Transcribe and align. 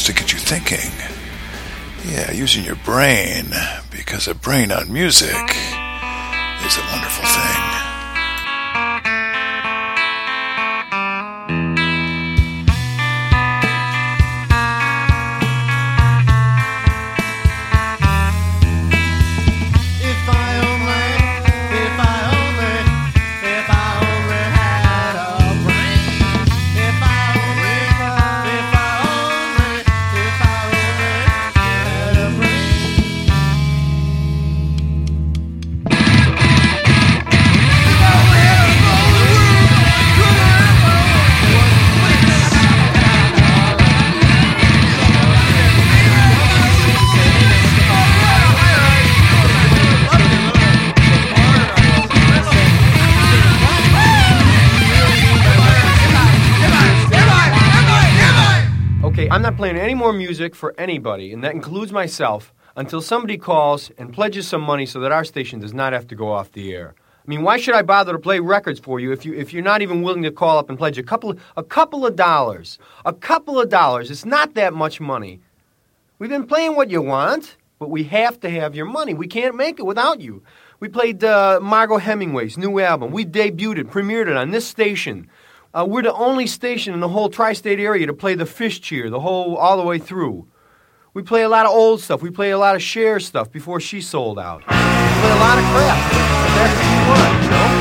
to 0.00 0.12
get 0.14 0.32
you 0.32 0.38
thinking. 0.38 0.90
Yeah, 2.10 2.32
using 2.32 2.64
your 2.64 2.76
brain, 2.76 3.52
because 3.90 4.26
a 4.26 4.34
brain 4.34 4.72
on 4.72 4.92
music 4.92 5.36
music 60.32 60.54
for 60.54 60.74
anybody, 60.78 61.30
and 61.30 61.44
that 61.44 61.54
includes 61.54 61.92
myself, 61.92 62.54
until 62.74 63.02
somebody 63.02 63.36
calls 63.36 63.90
and 63.98 64.14
pledges 64.14 64.48
some 64.48 64.62
money 64.62 64.86
so 64.86 64.98
that 64.98 65.12
our 65.12 65.24
station 65.24 65.60
does 65.60 65.74
not 65.74 65.92
have 65.92 66.06
to 66.06 66.14
go 66.14 66.32
off 66.32 66.52
the 66.52 66.72
air. 66.72 66.94
I 66.96 67.26
mean, 67.26 67.42
why 67.42 67.58
should 67.58 67.74
I 67.74 67.82
bother 67.82 68.12
to 68.12 68.18
play 68.18 68.40
records 68.40 68.80
for 68.80 68.98
you 68.98 69.12
if 69.12 69.26
you 69.26 69.34
if 69.34 69.52
you're 69.52 69.62
not 69.72 69.82
even 69.82 70.00
willing 70.00 70.22
to 70.22 70.30
call 70.30 70.56
up 70.56 70.70
and 70.70 70.78
pledge 70.78 70.96
a 70.96 71.02
couple 71.02 71.36
a 71.54 71.62
couple 71.62 72.06
of 72.06 72.16
dollars? 72.16 72.78
A 73.04 73.12
couple 73.12 73.60
of 73.60 73.68
dollars. 73.68 74.10
It's 74.10 74.24
not 74.24 74.54
that 74.54 74.72
much 74.72 75.02
money. 75.02 75.40
We've 76.18 76.30
been 76.30 76.46
playing 76.46 76.76
what 76.76 76.88
you 76.88 77.02
want, 77.02 77.58
but 77.78 77.90
we 77.90 78.04
have 78.04 78.40
to 78.40 78.48
have 78.48 78.74
your 78.74 78.86
money. 78.86 79.12
We 79.12 79.26
can't 79.26 79.54
make 79.54 79.78
it 79.78 79.84
without 79.84 80.22
you. 80.22 80.42
We 80.80 80.88
played 80.88 81.22
uh, 81.22 81.60
Margot 81.62 81.98
Hemingway's 81.98 82.56
new 82.56 82.80
album. 82.80 83.12
We 83.12 83.26
debuted 83.26 83.80
it, 83.80 83.90
premiered 83.90 84.28
it 84.28 84.36
on 84.36 84.50
this 84.50 84.66
station. 84.66 85.28
Uh, 85.74 85.86
we're 85.88 86.02
the 86.02 86.12
only 86.12 86.46
station 86.46 86.92
in 86.92 87.00
the 87.00 87.08
whole 87.08 87.30
tri-state 87.30 87.80
area 87.80 88.06
to 88.06 88.12
play 88.12 88.34
the 88.34 88.44
Fish 88.44 88.80
Cheer, 88.80 89.08
the 89.08 89.20
whole 89.20 89.56
all 89.56 89.78
the 89.78 89.82
way 89.82 89.98
through. 89.98 90.46
We 91.14 91.22
play 91.22 91.42
a 91.42 91.48
lot 91.48 91.64
of 91.66 91.72
old 91.72 92.00
stuff. 92.00 92.22
We 92.22 92.30
play 92.30 92.50
a 92.50 92.58
lot 92.58 92.74
of 92.76 92.82
Cher 92.82 93.20
stuff 93.20 93.50
before 93.50 93.80
she 93.80 94.00
sold 94.00 94.38
out. 94.38 94.60
We 94.60 94.66
play 94.66 95.30
a 95.30 95.40
lot 95.40 95.58
of 95.58 95.64
crap. 95.64 96.12
But 96.12 96.54
That's 96.56 96.74
what 96.76 96.86
you 96.92 97.08
want, 97.08 97.44
you 97.44 97.50
know? 97.50 97.71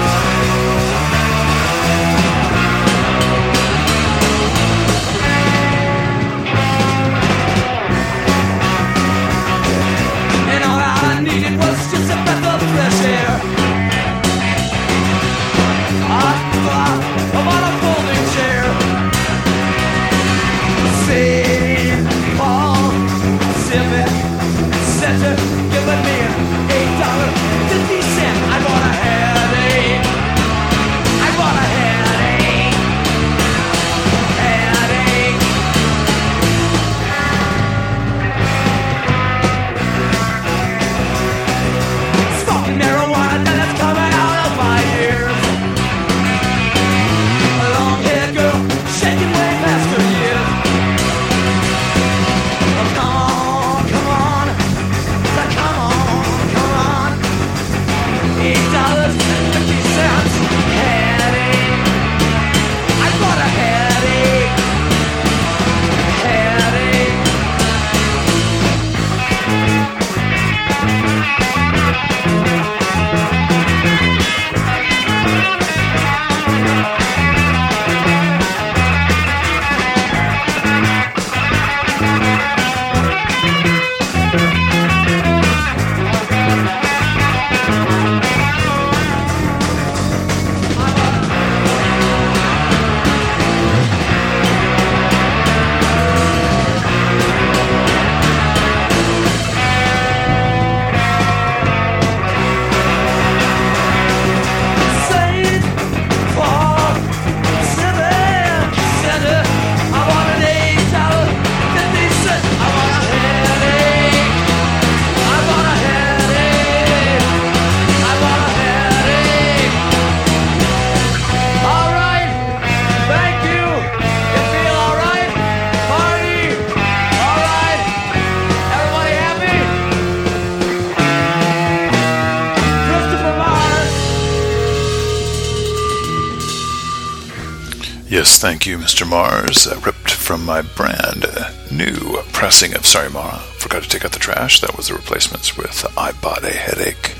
You, 138.71 138.77
Mr. 138.77 139.06
Mars. 139.06 139.68
Uh, 139.68 139.77
ripped 139.85 140.12
from 140.12 140.45
my 140.45 140.62
brand 140.62 141.25
new 141.69 142.21
pressing 142.31 142.73
of 142.73 142.85
Sorry 142.85 143.09
Mara. 143.09 143.39
Forgot 143.57 143.83
to 143.83 143.89
take 143.89 144.06
out 144.06 144.13
the 144.13 144.19
trash. 144.19 144.62
That 144.62 144.77
was 144.77 144.88
the 144.88 144.94
replacements 144.94 145.57
with 145.57 145.85
I 145.97 146.13
Bought 146.13 146.45
a 146.45 146.51
Headache. 146.51 147.15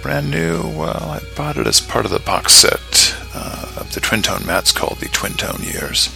Brand 0.00 0.30
new, 0.30 0.62
well, 0.62 1.10
I 1.10 1.20
bought 1.36 1.58
it 1.58 1.66
as 1.66 1.82
part 1.82 2.06
of 2.06 2.10
the 2.12 2.18
box 2.18 2.54
set 2.54 3.14
uh, 3.34 3.74
of 3.76 3.92
the 3.92 4.00
Twin 4.00 4.22
Tone 4.22 4.46
mats 4.46 4.72
called 4.72 5.00
the 5.00 5.08
Twin/Tone 5.08 5.62
Years. 5.62 6.08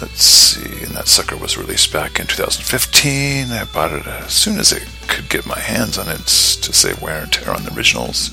Let's 0.00 0.22
see, 0.22 0.84
and 0.84 0.94
that 0.94 1.08
sucker 1.08 1.36
was 1.36 1.58
released 1.58 1.92
back 1.92 2.20
in 2.20 2.28
2015. 2.28 3.50
I 3.50 3.64
bought 3.64 3.90
it 3.90 4.06
as 4.06 4.32
soon 4.32 4.60
as 4.60 4.72
I 4.72 4.78
could 5.08 5.28
get 5.28 5.46
my 5.46 5.58
hands 5.58 5.98
on 5.98 6.08
it 6.08 6.18
to 6.18 6.72
save 6.72 7.02
wear 7.02 7.24
and 7.24 7.32
tear 7.32 7.52
on 7.52 7.64
the 7.64 7.74
originals. 7.74 8.30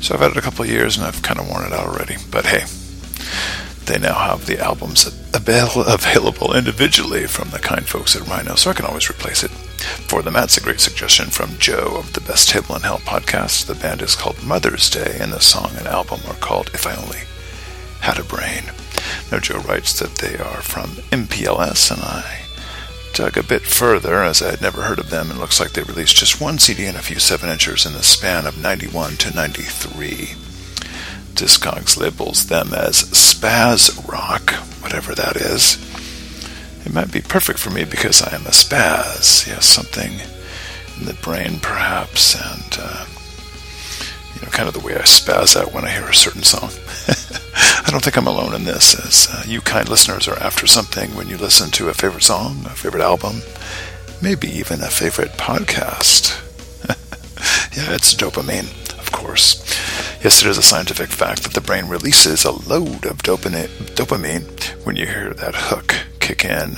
So 0.00 0.14
I've 0.14 0.20
had 0.20 0.30
it 0.30 0.36
a 0.36 0.40
couple 0.40 0.64
of 0.64 0.70
years 0.70 0.96
and 0.96 1.04
I've 1.04 1.20
kind 1.20 1.40
of 1.40 1.48
worn 1.48 1.64
it 1.64 1.72
out 1.72 1.88
already. 1.88 2.14
But 2.30 2.46
hey, 2.46 2.62
they 3.90 3.98
now 3.98 4.14
have 4.14 4.46
the 4.46 4.60
albums 4.60 5.04
available 5.34 6.54
individually 6.54 7.26
from 7.26 7.50
the 7.50 7.58
kind 7.58 7.88
folks 7.88 8.14
at 8.14 8.26
Rhino, 8.28 8.54
so 8.54 8.70
I 8.70 8.74
can 8.74 8.84
always 8.84 9.10
replace 9.10 9.42
it. 9.42 9.50
For 9.50 10.22
the 10.22 10.30
Matt's 10.30 10.56
a 10.56 10.60
great 10.60 10.78
suggestion 10.78 11.26
from 11.26 11.58
Joe 11.58 11.96
of 11.96 12.12
the 12.12 12.20
Best 12.20 12.48
Table 12.50 12.76
in 12.76 12.82
Hell 12.82 12.98
podcast. 12.98 13.66
The 13.66 13.74
band 13.74 14.00
is 14.00 14.14
called 14.14 14.44
Mother's 14.44 14.88
Day, 14.88 15.18
and 15.20 15.32
the 15.32 15.40
song 15.40 15.72
and 15.76 15.88
album 15.88 16.20
are 16.28 16.34
called 16.34 16.70
If 16.72 16.86
I 16.86 16.94
Only 16.94 17.22
Had 18.00 18.20
a 18.20 18.22
Brain. 18.22 18.64
Now, 19.32 19.40
Joe 19.40 19.58
writes 19.58 19.98
that 19.98 20.16
they 20.16 20.36
are 20.36 20.62
from 20.62 20.90
MPLS, 21.10 21.90
and 21.90 22.02
I 22.02 22.42
dug 23.12 23.36
a 23.36 23.42
bit 23.42 23.62
further 23.62 24.22
as 24.22 24.40
I 24.40 24.52
had 24.52 24.62
never 24.62 24.82
heard 24.82 25.00
of 25.00 25.10
them, 25.10 25.30
and 25.30 25.40
looks 25.40 25.58
like 25.58 25.72
they 25.72 25.82
released 25.82 26.14
just 26.14 26.40
one 26.40 26.60
CD 26.60 26.84
and 26.84 26.96
a 26.96 27.02
few 27.02 27.18
7 27.18 27.50
inchers 27.50 27.86
in 27.86 27.92
the 27.94 28.04
span 28.04 28.46
of 28.46 28.62
91 28.62 29.16
to 29.16 29.34
93. 29.34 30.36
Discogs 31.40 31.96
labels 31.96 32.46
them 32.46 32.74
as 32.74 33.02
spaz 33.04 34.06
rock, 34.06 34.50
whatever 34.82 35.14
that 35.14 35.36
is. 35.36 35.78
It 36.84 36.92
might 36.92 37.10
be 37.10 37.22
perfect 37.22 37.58
for 37.58 37.70
me 37.70 37.84
because 37.84 38.20
I 38.22 38.34
am 38.34 38.42
a 38.46 38.50
spaz. 38.50 39.46
Yes, 39.46 39.64
something 39.64 40.20
in 40.98 41.06
the 41.06 41.14
brain, 41.22 41.58
perhaps, 41.60 42.34
and 42.34 42.76
uh, 42.78 43.06
you 44.34 44.42
know, 44.42 44.48
kind 44.48 44.68
of 44.68 44.74
the 44.74 44.80
way 44.86 44.94
I 44.96 45.02
spaz 45.02 45.56
out 45.56 45.72
when 45.72 45.84
I 45.84 45.90
hear 45.90 46.08
a 46.08 46.14
certain 46.14 46.42
song. 46.42 46.70
I 47.86 47.90
don't 47.90 48.04
think 48.04 48.18
I'm 48.18 48.26
alone 48.26 48.54
in 48.54 48.64
this, 48.64 48.94
as 48.94 49.28
uh, 49.32 49.42
you 49.46 49.62
kind 49.62 49.88
listeners 49.88 50.28
are 50.28 50.38
after 50.38 50.66
something 50.66 51.14
when 51.14 51.28
you 51.28 51.38
listen 51.38 51.70
to 51.72 51.88
a 51.88 51.94
favorite 51.94 52.24
song, 52.24 52.66
a 52.66 52.70
favorite 52.70 53.02
album, 53.02 53.40
maybe 54.20 54.48
even 54.48 54.82
a 54.82 54.90
favorite 54.90 55.32
podcast. 55.32 56.36
yeah, 57.76 57.94
it's 57.94 58.14
dopamine 58.14 58.68
of 59.00 59.12
course. 59.12 59.69
Yes, 60.22 60.42
it 60.42 60.48
is 60.50 60.58
a 60.58 60.62
scientific 60.62 61.08
fact 61.08 61.44
that 61.44 61.54
the 61.54 61.62
brain 61.62 61.86
releases 61.86 62.44
a 62.44 62.50
load 62.50 63.06
of 63.06 63.22
dopamine 63.22 64.84
when 64.84 64.94
you 64.94 65.06
hear 65.06 65.32
that 65.32 65.54
hook 65.54 65.94
kick 66.20 66.44
in, 66.44 66.74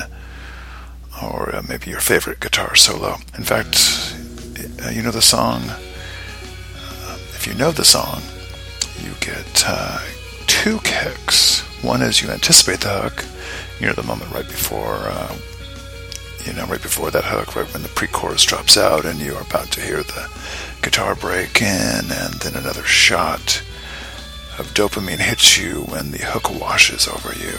or 1.20 1.52
uh, 1.52 1.62
maybe 1.68 1.90
your 1.90 1.98
favorite 1.98 2.38
guitar 2.38 2.76
solo. 2.76 3.16
In 3.36 3.42
fact, 3.42 4.14
uh, 4.84 4.90
you 4.90 5.02
know 5.02 5.10
the 5.10 5.20
song. 5.20 5.62
Uh, 5.70 7.18
if 7.34 7.44
you 7.48 7.54
know 7.54 7.72
the 7.72 7.84
song, 7.84 8.22
you 9.02 9.10
get 9.18 9.64
uh, 9.66 9.98
two 10.46 10.78
kicks. 10.84 11.62
One 11.82 12.00
is 12.00 12.22
you 12.22 12.30
anticipate 12.30 12.80
the 12.82 12.90
hook, 12.90 13.24
you 13.80 13.88
know 13.88 13.92
the 13.92 14.04
moment 14.04 14.30
right 14.30 14.46
before 14.46 14.94
uh, 14.94 15.34
you 16.44 16.52
know, 16.52 16.66
right 16.66 16.82
before 16.82 17.10
that 17.10 17.24
hook, 17.24 17.56
right 17.56 17.72
when 17.72 17.82
the 17.82 17.88
pre-chorus 17.90 18.44
drops 18.44 18.76
out, 18.76 19.04
and 19.04 19.20
you 19.20 19.34
are 19.34 19.42
about 19.42 19.70
to 19.72 19.80
hear 19.80 20.02
the 20.02 20.30
guitar 20.82 21.14
break 21.14 21.60
in, 21.62 22.10
and 22.10 22.34
then 22.34 22.54
another 22.54 22.82
shot 22.82 23.62
of 24.58 24.66
dopamine 24.74 25.18
hits 25.18 25.56
you 25.56 25.82
when 25.82 26.10
the 26.10 26.18
hook 26.18 26.50
washes 26.60 27.08
over 27.08 27.32
you. 27.34 27.58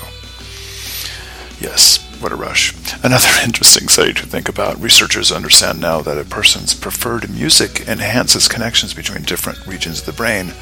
Yes, 1.59 1.97
what 2.19 2.31
a 2.31 2.35
rush. 2.35 2.73
Another 3.03 3.29
interesting 3.43 3.87
study 3.87 4.13
to 4.13 4.25
think 4.25 4.49
about. 4.49 4.79
Researchers 4.79 5.31
understand 5.31 5.79
now 5.79 6.01
that 6.01 6.17
a 6.17 6.25
person's 6.25 6.73
preferred 6.73 7.29
music 7.29 7.87
enhances 7.87 8.47
connections 8.47 8.93
between 8.93 9.23
different 9.23 9.65
regions 9.65 10.01
of 10.01 10.05
the 10.05 10.13
brain, 10.13 10.53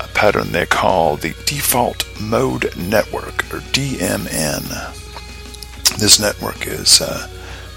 a 0.00 0.08
pattern 0.08 0.52
they 0.52 0.66
call 0.66 1.16
the 1.16 1.34
default 1.46 2.04
mode 2.20 2.76
network, 2.76 3.44
or 3.52 3.60
DMN. 3.72 4.94
This 5.98 6.20
network 6.20 6.66
is 6.66 7.00
uh, 7.00 7.28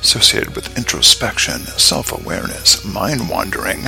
associated 0.02 0.56
with 0.56 0.78
introspection, 0.78 1.62
self 1.78 2.12
awareness, 2.12 2.84
mind 2.84 3.30
wandering, 3.30 3.86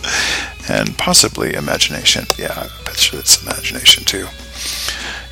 and 0.68 0.96
possibly 0.98 1.54
imagination. 1.54 2.24
Yeah, 2.38 2.52
I 2.56 2.84
bet 2.84 3.12
you 3.12 3.18
it's 3.18 3.42
imagination 3.42 4.04
too. 4.04 4.26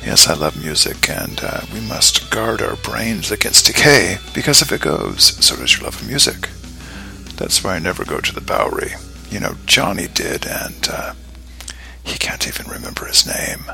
Yes, 0.03 0.27
I 0.27 0.33
love 0.33 0.61
music, 0.61 1.09
and 1.09 1.39
uh, 1.43 1.61
we 1.73 1.79
must 1.79 2.31
guard 2.31 2.61
our 2.61 2.75
brains 2.77 3.31
against 3.31 3.67
decay 3.67 4.17
because 4.33 4.61
if 4.61 4.71
it 4.71 4.81
goes, 4.81 5.23
so 5.45 5.55
does 5.55 5.73
your 5.75 5.83
love 5.85 6.01
of 6.01 6.07
music. 6.07 6.49
That's 7.37 7.63
why 7.63 7.75
I 7.75 7.79
never 7.79 8.05
go 8.05 8.19
to 8.19 8.33
the 8.33 8.41
Bowery. 8.41 8.93
You 9.29 9.39
know, 9.39 9.55
Johnny 9.65 10.07
did, 10.07 10.45
and 10.45 10.87
uh, 10.91 11.13
he 12.03 12.17
can't 12.17 12.47
even 12.47 12.67
remember 12.71 13.05
his 13.05 13.25
name. 13.25 13.65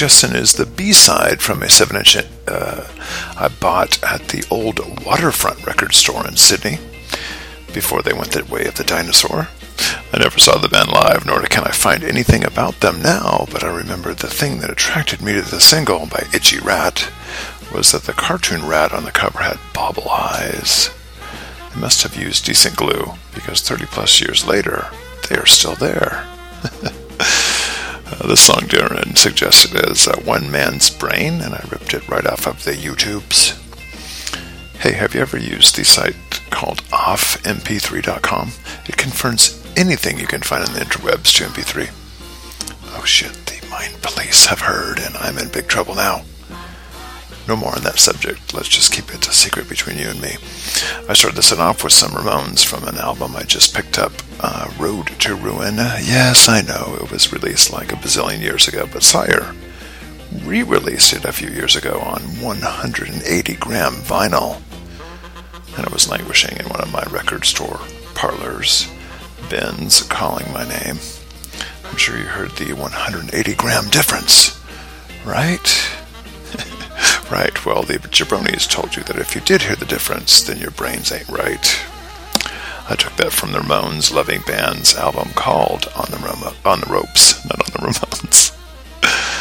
Suggestion 0.00 0.34
is 0.34 0.54
the 0.54 0.64
B 0.64 0.94
side 0.94 1.42
from 1.42 1.62
a 1.62 1.68
7 1.68 1.94
inch 1.94 2.16
uh, 2.48 2.88
I 3.36 3.48
bought 3.48 4.02
at 4.02 4.28
the 4.28 4.42
old 4.50 5.04
Waterfront 5.04 5.66
record 5.66 5.92
store 5.92 6.26
in 6.26 6.36
Sydney 6.36 6.78
before 7.74 8.00
they 8.00 8.14
went 8.14 8.32
the 8.32 8.42
way 8.46 8.64
of 8.64 8.76
the 8.76 8.84
dinosaur. 8.84 9.48
I 10.10 10.18
never 10.18 10.38
saw 10.38 10.56
the 10.56 10.70
band 10.70 10.88
live, 10.90 11.26
nor 11.26 11.42
can 11.42 11.64
I 11.64 11.72
find 11.72 12.02
anything 12.02 12.44
about 12.44 12.80
them 12.80 13.02
now, 13.02 13.46
but 13.52 13.62
I 13.62 13.76
remember 13.76 14.14
the 14.14 14.28
thing 14.28 14.60
that 14.60 14.70
attracted 14.70 15.20
me 15.20 15.34
to 15.34 15.42
the 15.42 15.60
single 15.60 16.06
by 16.06 16.24
Itchy 16.32 16.60
Rat 16.60 17.12
was 17.70 17.92
that 17.92 18.04
the 18.04 18.14
cartoon 18.14 18.66
rat 18.66 18.94
on 18.94 19.04
the 19.04 19.12
cover 19.12 19.40
had 19.40 19.58
bobble 19.74 20.08
eyes. 20.08 20.88
They 21.74 21.80
must 21.80 22.04
have 22.04 22.16
used 22.16 22.46
decent 22.46 22.74
glue, 22.74 23.16
because 23.34 23.60
30 23.60 23.84
plus 23.84 24.18
years 24.18 24.46
later, 24.46 24.88
they 25.28 25.36
are 25.36 25.44
still 25.44 25.74
there. 25.74 26.26
the 28.26 28.36
song 28.36 28.68
Darren 28.68 29.16
suggested 29.16 29.90
is 29.90 30.06
uh, 30.06 30.16
One 30.24 30.50
Man's 30.50 30.90
Brain, 30.90 31.40
and 31.40 31.54
I 31.54 31.64
ripped 31.70 31.94
it 31.94 32.06
right 32.08 32.26
off 32.26 32.46
of 32.46 32.64
the 32.64 32.72
YouTubes. 32.72 33.56
Hey, 34.80 34.92
have 34.92 35.14
you 35.14 35.20
ever 35.20 35.38
used 35.38 35.76
the 35.76 35.84
site 35.84 36.16
called 36.50 36.82
offmp3.com? 36.84 38.50
It 38.86 38.96
converts 38.96 39.62
anything 39.76 40.18
you 40.18 40.26
can 40.26 40.42
find 40.42 40.66
on 40.66 40.74
the 40.74 40.80
interwebs 40.80 41.36
to 41.36 41.44
MP3. 41.44 41.90
Oh 42.98 43.04
shit, 43.04 43.32
the 43.46 43.66
mind 43.68 43.94
police 44.02 44.46
have 44.46 44.60
heard, 44.60 44.98
and 44.98 45.16
I'm 45.16 45.38
in 45.38 45.48
big 45.48 45.68
trouble 45.68 45.94
now. 45.94 46.22
No 47.50 47.56
more 47.56 47.74
on 47.74 47.82
that 47.82 47.98
subject. 47.98 48.54
Let's 48.54 48.68
just 48.68 48.92
keep 48.92 49.12
it 49.12 49.26
a 49.26 49.32
secret 49.32 49.68
between 49.68 49.98
you 49.98 50.08
and 50.08 50.22
me. 50.22 50.36
I 51.08 51.14
started 51.14 51.36
this 51.36 51.50
off 51.50 51.82
with 51.82 51.92
some 51.92 52.12
Ramones 52.12 52.64
from 52.64 52.84
an 52.84 52.96
album 52.96 53.34
I 53.34 53.42
just 53.42 53.74
picked 53.74 53.98
up, 53.98 54.12
uh, 54.38 54.70
Road 54.78 55.08
to 55.18 55.34
Ruin. 55.34 55.74
Yes, 55.74 56.48
I 56.48 56.60
know 56.60 56.96
it 57.02 57.10
was 57.10 57.32
released 57.32 57.72
like 57.72 57.90
a 57.90 57.96
bazillion 57.96 58.40
years 58.40 58.68
ago, 58.68 58.88
but 58.92 59.02
Sire 59.02 59.52
re 60.44 60.62
released 60.62 61.12
it 61.12 61.24
a 61.24 61.32
few 61.32 61.50
years 61.50 61.74
ago 61.74 61.98
on 61.98 62.22
180 62.40 63.54
gram 63.54 63.94
vinyl. 63.94 64.62
And 65.76 65.84
it 65.84 65.92
was 65.92 66.08
languishing 66.08 66.56
in 66.56 66.68
one 66.68 66.80
of 66.80 66.92
my 66.92 67.02
record 67.10 67.46
store 67.46 67.80
parlors. 68.14 68.88
Ben's 69.48 70.02
calling 70.04 70.52
my 70.52 70.68
name. 70.68 70.98
I'm 71.84 71.96
sure 71.96 72.16
you 72.16 72.26
heard 72.26 72.52
the 72.52 72.74
180 72.74 73.54
gram 73.56 73.90
difference, 73.90 74.56
right? 75.26 75.96
Right, 77.30 77.64
well, 77.64 77.82
the 77.82 77.98
jabronis 77.98 78.68
told 78.68 78.96
you 78.96 79.04
that 79.04 79.16
if 79.16 79.36
you 79.36 79.40
did 79.40 79.62
hear 79.62 79.76
the 79.76 79.84
difference, 79.84 80.42
then 80.42 80.58
your 80.58 80.72
brains 80.72 81.12
ain't 81.12 81.28
right. 81.28 81.80
I 82.88 82.96
took 82.96 83.14
that 83.16 83.30
from 83.30 83.52
the 83.52 83.60
Ramones 83.60 84.12
Loving 84.12 84.40
Band's 84.44 84.96
album 84.96 85.28
called 85.36 85.86
On 85.94 86.10
the, 86.10 86.56
on 86.64 86.80
the 86.80 86.86
Ropes, 86.90 87.44
not 87.44 87.60
on 87.60 87.72
the 87.72 87.92
Ramones. 87.92 88.56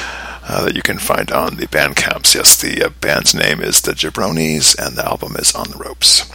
Uh, 0.51 0.65
that 0.65 0.75
you 0.75 0.81
can 0.81 0.97
find 0.97 1.31
on 1.31 1.57
the 1.57 1.67
band 1.67 1.95
Bandcamps. 1.95 2.33
Yes, 2.33 2.59
the 2.59 2.83
uh, 2.83 2.89
band's 3.01 3.35
name 3.35 3.61
is 3.61 3.83
The 3.83 3.91
Jabronis, 3.91 4.75
and 4.83 4.95
the 4.95 5.05
album 5.05 5.35
is 5.35 5.53
On 5.53 5.69
the 5.69 5.77
Ropes. 5.77 6.27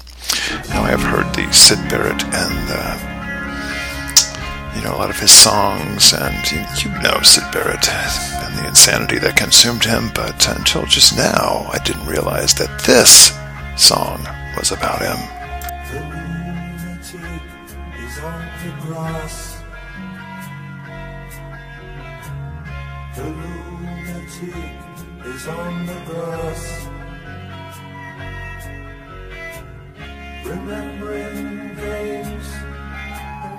Now, 0.69 0.85
I 0.85 0.91
have 0.91 1.03
heard 1.03 1.35
the 1.35 1.53
Syd 1.53 1.91
Barrett 1.91 2.23
and 2.23 2.71
uh, 2.71 3.14
you 4.75 4.83
know, 4.83 4.95
a 4.95 4.99
lot 4.99 5.11
of 5.11 5.19
his 5.19 5.33
songs, 5.33 6.13
and 6.13 6.51
you, 6.51 6.59
you 6.83 6.91
know 7.03 7.21
Syd 7.23 7.51
Barrett 7.53 7.89
and 7.89 8.59
the 8.59 8.67
insanity 8.67 9.19
that 9.19 9.37
consumed 9.37 9.85
him, 9.85 10.11
but 10.15 10.49
until 10.49 10.85
just 10.87 11.17
now, 11.17 11.69
I 11.73 11.79
didn't 11.85 12.07
realize 12.07 12.55
that 12.55 12.83
this 12.85 13.33
song 13.77 14.27
was 14.57 14.73
about 14.73 15.01
him. 15.01 15.19
The 23.15 23.23
lunatic 23.23 24.55
is 25.25 25.47
on 25.47 25.87
the 25.87 25.95
grass. 26.07 26.89
Lunatic 30.45 30.95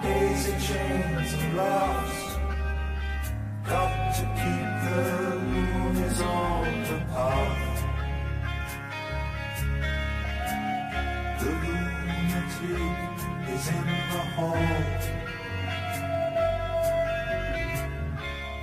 daisy 0.05 0.53
chains 0.67 1.33
and 1.33 1.57
laughs. 1.57 2.19
Got 3.69 4.15
to 4.17 4.23
keep 4.39 4.69
the 4.85 4.99
loonies 5.51 6.19
on 6.21 6.65
the 6.89 6.99
path. 7.13 7.77
The 11.39 11.51
lunatic 11.63 13.05
is 13.53 13.65
in 13.77 13.87
the 14.11 14.21
hall. 14.35 14.67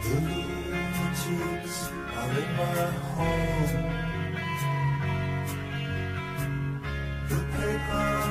The 0.03 0.15
lunatics 0.29 1.77
are 2.19 2.33
in 2.43 2.51
my 2.61 2.81
home. 3.15 3.75
The 7.29 7.39
paper 7.55 8.22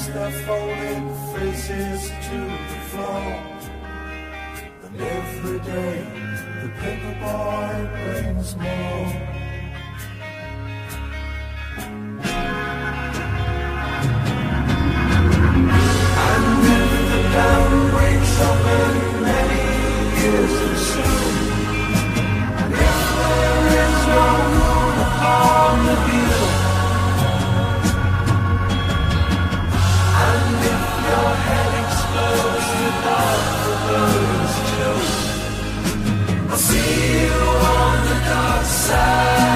holds 0.00 0.12
their 0.14 0.30
folded 0.46 1.04
faces 1.34 2.08
to 2.08 2.38
the 2.70 2.80
floor. 2.90 3.32
And 4.84 5.00
every 5.00 5.58
day 5.60 5.98
the 6.62 6.68
paper 6.80 7.14
boy 7.20 7.74
brings 8.04 8.56
more. 8.56 9.06
And 16.28 16.66
if 16.66 16.90
the 17.12 17.20
see 36.70 37.24
you 37.24 37.32
on 37.74 37.96
the 38.08 38.16
dark 38.28 38.64
side. 38.64 39.49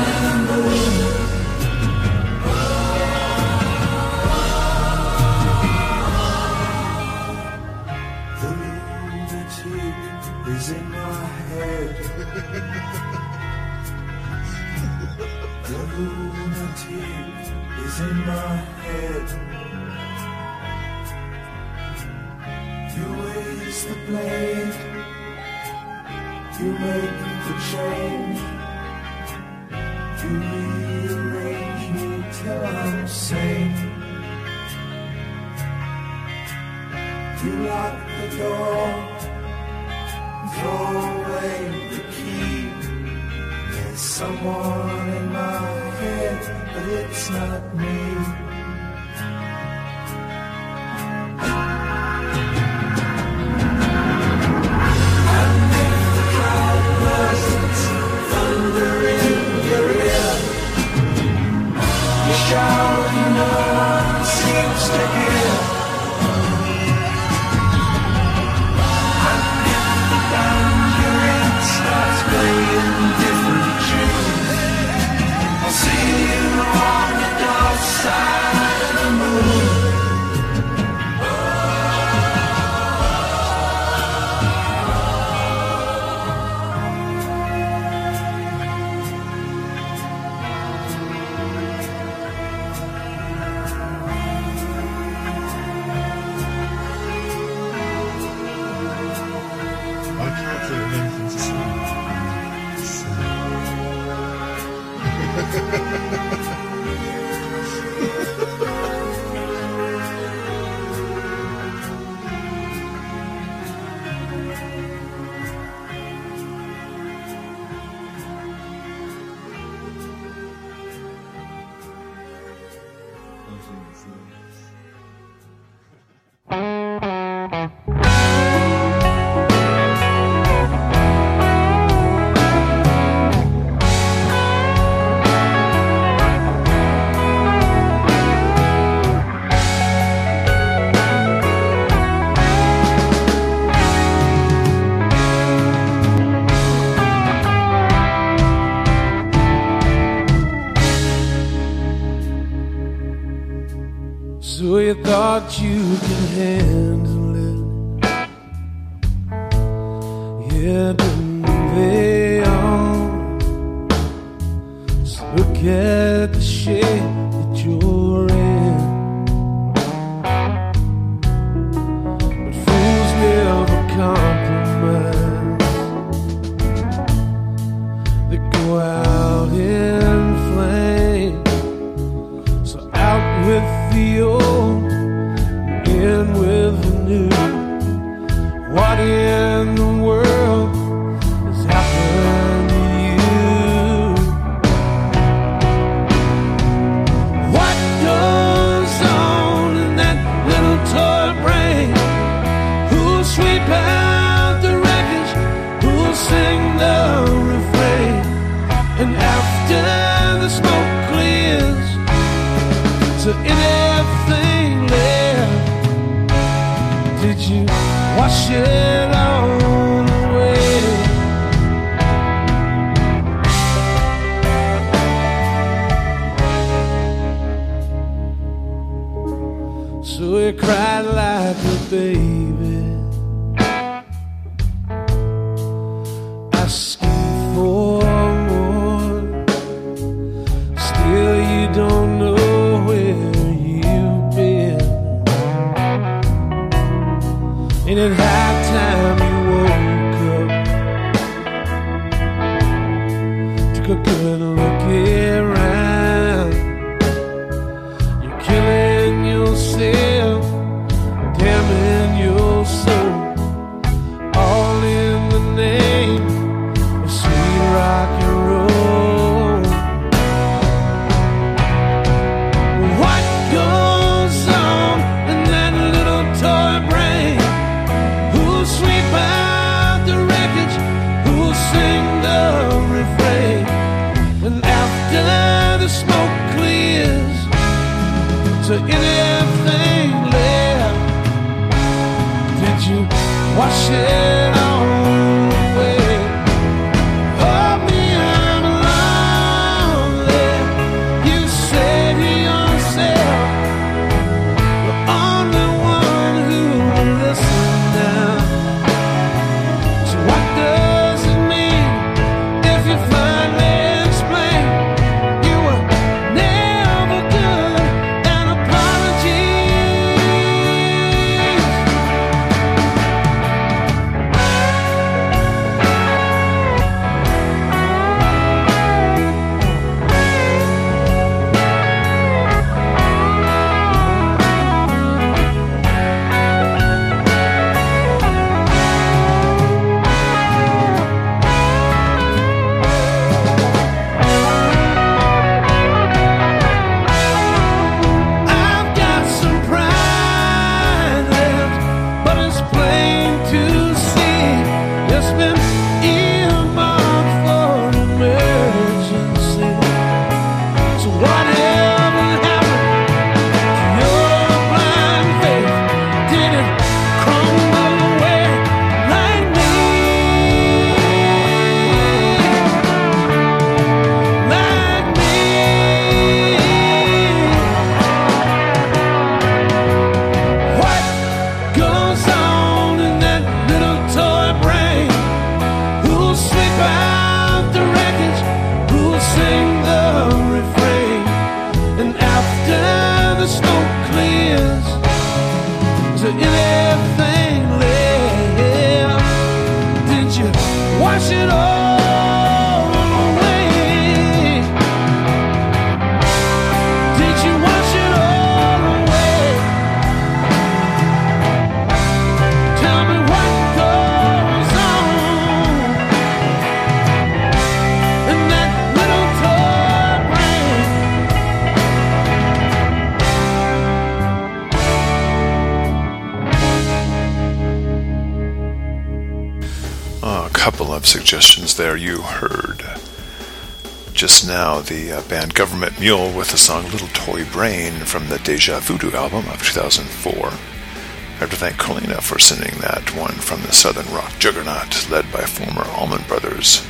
Band 435.29 435.55
Government 435.55 435.99
Mule 436.01 436.33
with 436.33 436.51
the 436.51 436.57
song 436.57 436.85
Little 436.91 437.09
Toy 437.09 437.45
Brain 437.47 437.93
from 437.93 438.29
the 438.29 438.39
Deja 438.39 438.81
Voodoo 438.81 439.13
album 439.13 439.49
of 439.49 439.63
2004. 439.63 440.33
I 440.35 441.37
have 441.39 441.51
to 441.51 441.57
thank 441.57 441.77
Colina 441.77 442.23
for 442.23 442.39
sending 442.39 442.79
that 442.81 443.15
one 443.17 443.33
from 443.33 443.63
the 443.63 443.73
Southern 443.73 444.13
Rock 444.15 444.33
Juggernaut, 444.39 445.11
led 445.11 445.31
by 445.33 445.43
former 445.43 445.85
Allman 445.91 446.23
Brothers 446.29 446.87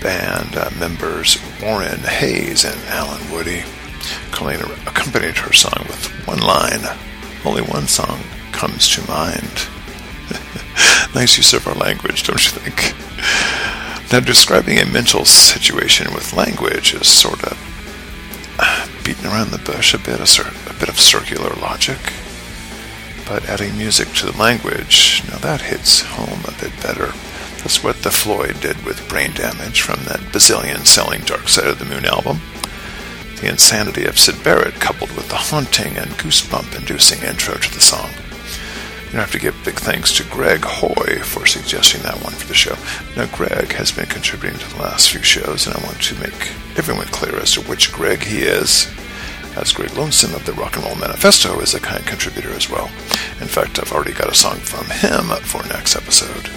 band 0.00 0.56
uh, 0.56 0.70
members 0.78 1.38
Warren 1.62 1.98
Haynes 2.00 2.64
and 2.64 2.80
Allen 2.86 3.30
Woody. 3.32 3.62
Colina 4.30 4.70
accompanied 4.86 5.36
her 5.38 5.52
song 5.52 5.84
with 5.86 6.06
one 6.26 6.40
line. 6.40 6.82
Only 7.44 7.62
one 7.62 7.86
song 7.86 8.20
comes 8.52 8.88
to 8.90 9.06
mind. 9.08 9.66
nice 11.14 11.36
use 11.36 11.52
of 11.52 11.66
our 11.66 11.74
language, 11.74 12.24
don't 12.24 12.44
you 12.44 12.58
think? 12.58 13.07
Now, 14.10 14.20
describing 14.20 14.78
a 14.78 14.86
mental 14.86 15.26
situation 15.26 16.14
with 16.14 16.32
language 16.32 16.94
is 16.94 17.06
sort 17.06 17.44
of 17.44 18.56
uh, 18.58 18.88
beating 19.04 19.26
around 19.26 19.50
the 19.50 19.58
bush 19.58 19.92
a 19.92 19.98
bit, 19.98 20.18
a, 20.18 20.50
a 20.70 20.72
bit 20.80 20.88
of 20.88 20.98
circular 20.98 21.54
logic. 21.56 21.98
But 23.26 23.46
adding 23.50 23.76
music 23.76 24.08
to 24.14 24.26
the 24.32 24.38
language, 24.38 25.22
now 25.30 25.36
that 25.38 25.60
hits 25.60 26.00
home 26.00 26.40
a 26.44 26.58
bit 26.58 26.72
better. 26.82 27.12
That's 27.58 27.84
what 27.84 28.02
the 28.02 28.10
Floyd 28.10 28.58
did 28.62 28.82
with 28.82 29.06
Brain 29.10 29.32
Damage 29.34 29.82
from 29.82 30.02
that 30.04 30.20
bazillion 30.32 30.86
selling 30.86 31.20
Dark 31.20 31.48
Side 31.48 31.66
of 31.66 31.78
the 31.78 31.84
Moon 31.84 32.06
album. 32.06 32.40
The 33.42 33.50
insanity 33.50 34.06
of 34.06 34.18
Syd 34.18 34.42
Barrett 34.42 34.80
coupled 34.80 35.14
with 35.16 35.28
the 35.28 35.36
haunting 35.36 35.98
and 35.98 36.10
goosebump 36.12 36.74
inducing 36.78 37.22
intro 37.28 37.56
to 37.56 37.74
the 37.74 37.80
song. 37.80 38.08
You 39.12 39.18
have 39.18 39.32
to 39.32 39.38
give 39.38 39.54
big 39.64 39.76
thanks 39.76 40.12
to 40.18 40.24
Greg 40.24 40.62
Hoy 40.62 41.20
for 41.22 41.46
suggesting 41.46 42.02
that 42.02 42.22
one 42.22 42.34
for 42.34 42.46
the 42.46 42.52
show. 42.52 42.76
Now, 43.16 43.24
Greg 43.34 43.72
has 43.72 43.90
been 43.90 44.04
contributing 44.04 44.58
to 44.58 44.68
the 44.74 44.82
last 44.82 45.08
few 45.10 45.22
shows, 45.22 45.66
and 45.66 45.74
I 45.74 45.82
want 45.82 46.02
to 46.02 46.14
make 46.20 46.52
everyone 46.76 47.06
clear 47.06 47.36
as 47.36 47.52
to 47.52 47.62
which 47.62 47.90
Greg 47.90 48.22
he 48.22 48.42
is, 48.42 48.86
as 49.56 49.72
Greg 49.72 49.96
Lonesome 49.96 50.34
of 50.34 50.44
the 50.44 50.52
Rock 50.52 50.76
and 50.76 50.84
Roll 50.84 50.96
Manifesto 50.96 51.58
is 51.60 51.72
a 51.72 51.80
kind 51.80 52.04
contributor 52.06 52.50
as 52.50 52.68
well. 52.68 52.90
In 53.40 53.48
fact, 53.48 53.78
I've 53.78 53.92
already 53.92 54.12
got 54.12 54.28
a 54.28 54.34
song 54.34 54.58
from 54.58 54.84
him 54.90 55.28
for 55.42 55.62
next 55.68 55.96
episode. 55.96 56.50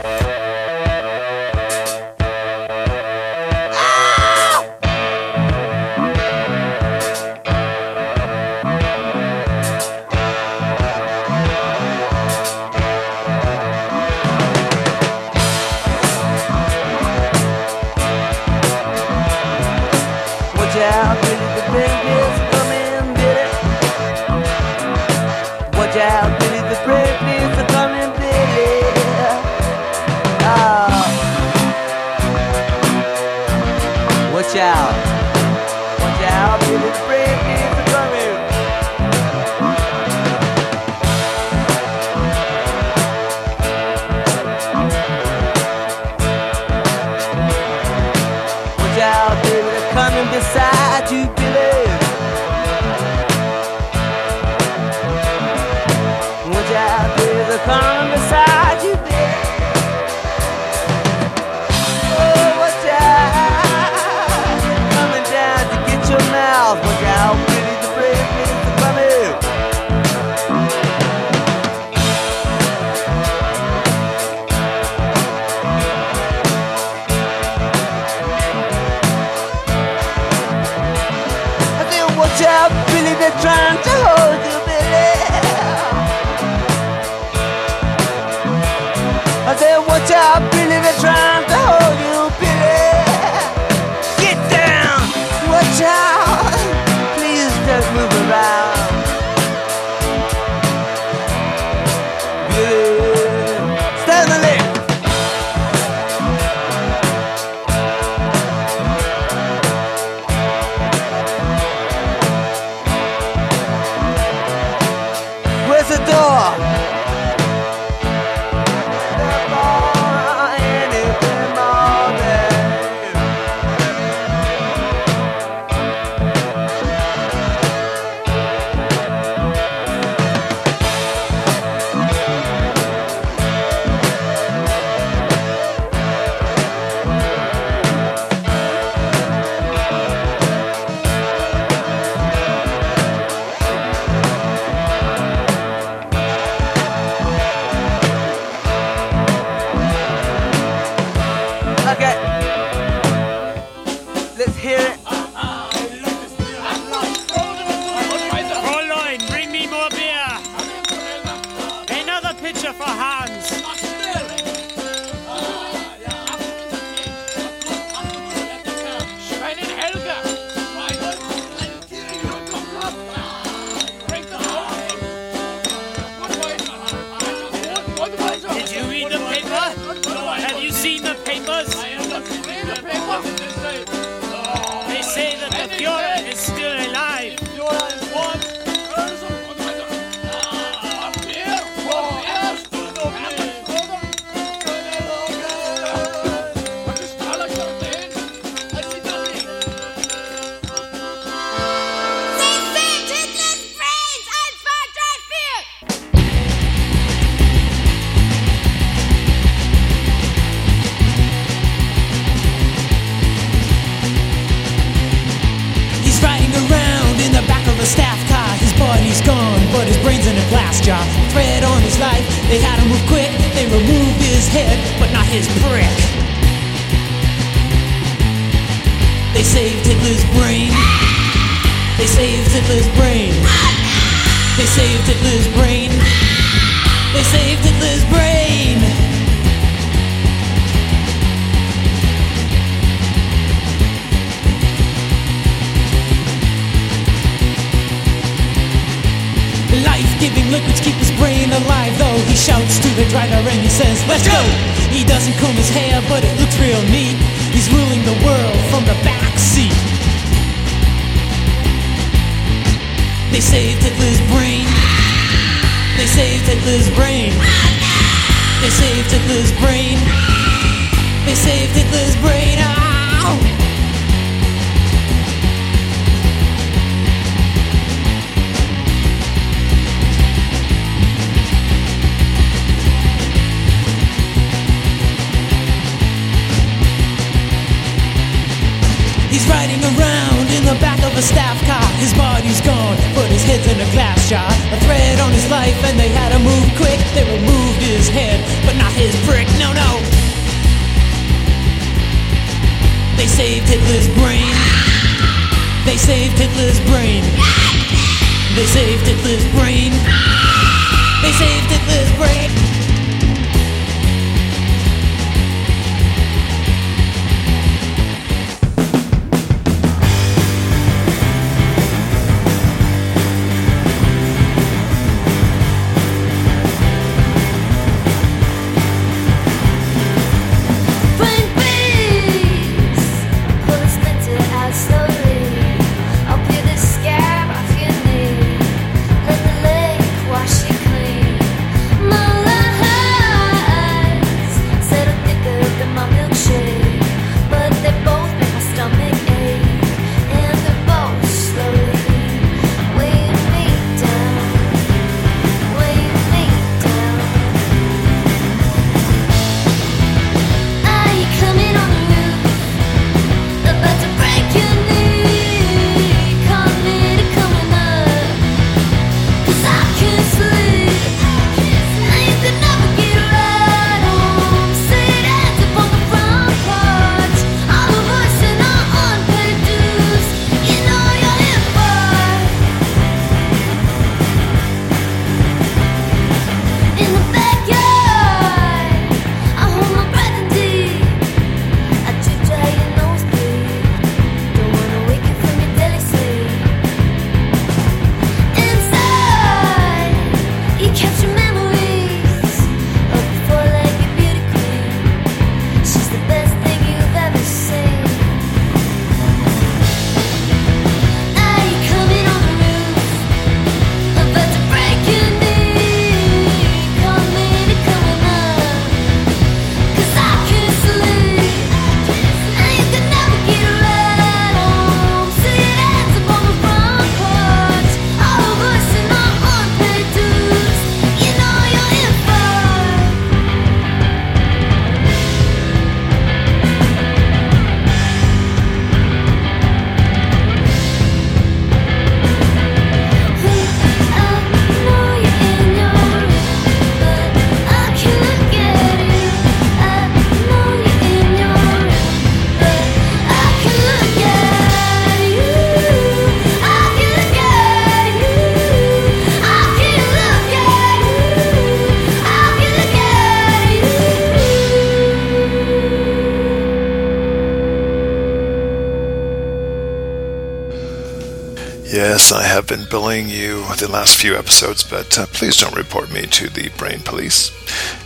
Been 472.78 472.90
bullying 472.90 473.30
you 473.30 473.64
the 473.76 473.88
last 473.88 474.18
few 474.18 474.36
episodes, 474.36 474.84
but 474.84 475.16
uh, 475.20 475.28
please 475.28 475.58
don't 475.58 475.76
report 475.76 476.12
me 476.12 476.24
to 476.24 476.50
the 476.50 476.70
brain 476.76 477.00
police. 477.02 477.52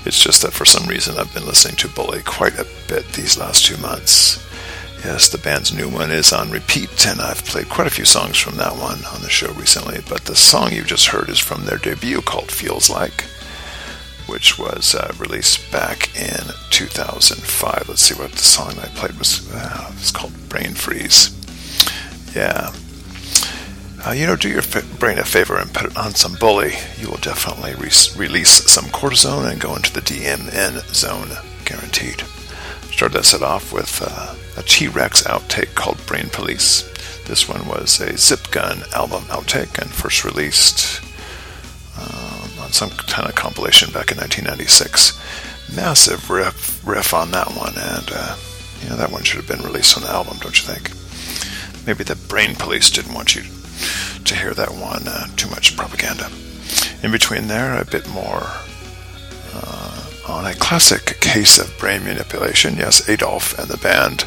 It's 0.05 0.21
just 0.21 0.41
that 0.41 0.51
for 0.51 0.65
some 0.65 0.85
reason 0.89 1.17
I've 1.17 1.33
been 1.33 1.45
listening 1.45 1.77
to 1.77 1.87
Bully 1.87 2.21
quite 2.23 2.59
a 2.59 2.67
bit 2.89 3.07
these 3.13 3.37
last 3.37 3.65
two 3.65 3.77
months. 3.77 4.45
Yes, 5.05 5.29
the 5.29 5.37
band's 5.37 5.73
new 5.73 5.87
one 5.87 6.11
is 6.11 6.33
on 6.33 6.51
repeat, 6.51 7.07
and 7.07 7.21
I've 7.21 7.45
played 7.45 7.69
quite 7.69 7.87
a 7.87 7.91
few 7.91 8.03
songs 8.03 8.35
from 8.35 8.57
that 8.57 8.75
one 8.75 9.05
on 9.05 9.21
the 9.21 9.29
show 9.29 9.53
recently, 9.53 10.01
but 10.09 10.25
the 10.25 10.35
song 10.35 10.73
you 10.73 10.83
just 10.83 11.07
heard 11.07 11.29
is 11.29 11.39
from 11.39 11.63
their 11.63 11.77
debut 11.77 12.21
called 12.21 12.51
Feels 12.51 12.89
Like, 12.89 13.21
which 14.25 14.59
was 14.59 14.93
uh, 14.93 15.13
released 15.17 15.71
back 15.71 16.13
in 16.17 16.43
2005. 16.71 17.87
Let's 17.87 18.01
see 18.01 18.19
what 18.19 18.33
the 18.33 18.39
song 18.39 18.73
I 18.79 18.87
played 18.87 19.17
was. 19.17 19.49
Uh, 19.49 19.93
it's 19.95 20.11
called 20.11 20.33
Brain 20.49 20.73
Freeze. 20.73 21.31
Yeah. 22.35 22.73
Uh, 24.07 24.13
you 24.13 24.25
know, 24.25 24.37
do 24.37 24.47
your 24.47 24.61
brain 24.99 25.19
a 25.19 25.25
favor 25.25 25.57
and 25.57 25.73
put 25.73 25.85
it 25.85 25.97
on 25.97 26.15
some 26.15 26.33
bully. 26.35 26.71
You 26.97 27.09
will 27.09 27.17
definitely 27.17 27.75
re- 27.75 27.91
release 28.15 28.63
some 28.71 28.85
cortisone 28.85 29.51
and 29.51 29.59
go 29.59 29.75
into 29.75 29.91
the 29.91 29.99
DMN 29.99 30.79
zone, 30.95 31.27
guaranteed. 31.65 32.21
Started 32.89 33.17
that 33.17 33.25
set 33.25 33.41
off 33.41 33.73
with 33.73 34.01
uh, 34.01 34.33
a 34.55 34.63
T-Rex 34.63 35.23
outtake 35.23 35.75
called 35.75 36.05
Brain 36.05 36.29
Police. 36.29 36.83
This 37.27 37.49
one 37.49 37.67
was 37.67 37.99
a 37.99 38.17
Zip 38.17 38.49
Gun 38.49 38.83
album 38.95 39.23
outtake 39.23 39.77
and 39.77 39.91
first 39.91 40.23
released 40.23 41.03
um, 41.97 42.63
on 42.63 42.71
some 42.71 42.91
kind 42.91 43.27
of 43.27 43.35
compilation 43.35 43.91
back 43.91 44.11
in 44.11 44.17
1996. 44.19 45.19
Massive 45.75 46.29
riff, 46.29 46.81
riff 46.87 47.13
on 47.13 47.31
that 47.31 47.49
one, 47.57 47.73
and 47.75 48.09
uh, 48.13 48.37
you 48.81 48.89
know 48.89 48.95
that 48.95 49.11
one 49.11 49.23
should 49.23 49.45
have 49.45 49.49
been 49.49 49.67
released 49.67 49.97
on 49.97 50.03
the 50.03 50.09
album, 50.09 50.37
don't 50.39 50.57
you 50.57 50.73
think? 50.73 50.95
Maybe 51.85 52.05
the 52.05 52.15
Brain 52.15 52.55
Police 52.55 52.89
didn't 52.89 53.13
want 53.13 53.35
you 53.35 53.43
to 54.27 54.35
hear 54.35 54.53
that 54.53 54.71
one. 54.71 55.07
Uh, 55.07 55.27
too 55.35 55.49
much 55.49 55.75
propaganda. 55.75 56.29
In 57.03 57.11
between 57.11 57.47
there, 57.47 57.79
a 57.79 57.85
bit 57.85 58.07
more 58.09 58.43
uh, 59.53 60.09
on 60.27 60.45
a 60.45 60.53
classic 60.55 61.19
case 61.19 61.57
of 61.57 61.77
brain 61.77 62.03
manipulation. 62.03 62.75
Yes, 62.75 63.07
Adolf 63.09 63.57
and 63.57 63.67
the 63.67 63.77
band 63.77 64.25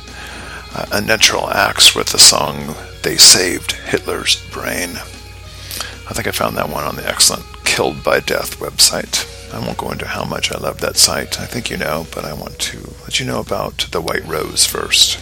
uh, 0.75 0.87
Unnatural 0.93 1.51
Axe 1.51 1.95
with 1.95 2.09
the 2.09 2.19
song 2.19 2.75
They 3.03 3.17
Saved 3.17 3.73
Hitler's 3.73 4.43
Brain. 4.51 4.91
I 4.91 6.13
think 6.13 6.27
I 6.27 6.33
found 6.33 6.57
that 6.57 6.69
one 6.69 6.85
on 6.85 6.97
the 6.97 7.09
excellent 7.09 7.45
Killed 7.65 8.03
by 8.03 8.21
Death 8.21 8.59
website. 8.59 9.27
I 9.55 9.59
won't 9.59 9.79
go 9.79 9.91
into 9.91 10.07
how 10.07 10.25
much 10.25 10.53
I 10.53 10.59
love 10.59 10.81
that 10.81 10.97
site. 10.97 11.41
I 11.41 11.47
think 11.47 11.71
you 11.71 11.77
know, 11.77 12.07
but 12.15 12.25
I 12.25 12.33
want 12.33 12.59
to 12.59 12.95
let 13.03 13.21
you 13.21 13.27
know 13.27 13.41
about 13.41 13.79
the 13.91 14.01
White 14.01 14.27
Rose 14.27 14.67
first. 14.67 15.19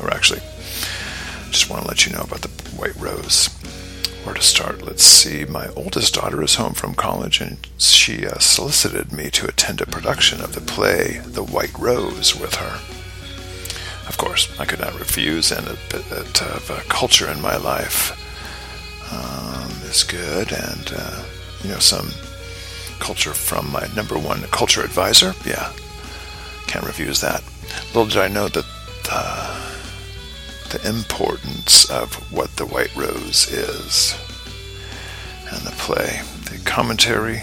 Or 0.00 0.10
actually, 0.10 0.40
just 1.50 1.68
want 1.68 1.82
to 1.82 1.88
let 1.88 2.06
you 2.06 2.12
know 2.12 2.22
about 2.22 2.42
the 2.42 2.48
White 2.76 2.96
Rose. 2.96 3.48
Where 4.30 4.36
to 4.36 4.42
start? 4.42 4.82
Let's 4.82 5.02
see. 5.02 5.44
My 5.44 5.70
oldest 5.70 6.14
daughter 6.14 6.40
is 6.40 6.54
home 6.54 6.74
from 6.74 6.94
college, 6.94 7.40
and 7.40 7.58
she 7.78 8.24
uh, 8.24 8.38
solicited 8.38 9.12
me 9.12 9.28
to 9.30 9.48
attend 9.48 9.80
a 9.80 9.86
production 9.86 10.40
of 10.40 10.54
the 10.54 10.60
play 10.60 11.18
The 11.24 11.42
White 11.42 11.76
Rose 11.76 12.38
with 12.38 12.54
her. 12.54 12.78
Of 14.08 14.16
course, 14.18 14.48
I 14.60 14.66
could 14.66 14.78
not 14.78 14.96
refuse, 14.96 15.50
and 15.50 15.66
a 15.66 15.76
bit 15.90 16.40
of 16.42 16.70
uh, 16.70 16.78
culture 16.88 17.28
in 17.28 17.42
my 17.42 17.56
life 17.56 18.12
um, 19.12 19.72
is 19.90 20.04
good, 20.04 20.52
and 20.52 20.92
uh, 20.96 21.24
you 21.64 21.70
know 21.70 21.80
some 21.80 22.10
culture 23.00 23.34
from 23.34 23.72
my 23.72 23.88
number 23.96 24.16
one 24.16 24.42
culture 24.52 24.84
advisor. 24.84 25.34
Yeah, 25.44 25.72
can't 26.68 26.86
refuse 26.86 27.20
that. 27.20 27.42
Little 27.88 28.06
did 28.06 28.18
I 28.18 28.28
know 28.28 28.46
that 28.46 28.64
uh, 29.10 29.69
the 30.70 30.88
importance 30.88 31.90
of 31.90 32.14
what 32.32 32.54
the 32.56 32.64
White 32.64 32.94
Rose 32.94 33.50
is 33.50 34.16
and 35.50 35.62
the 35.66 35.72
play, 35.72 36.20
the 36.44 36.60
commentary 36.64 37.40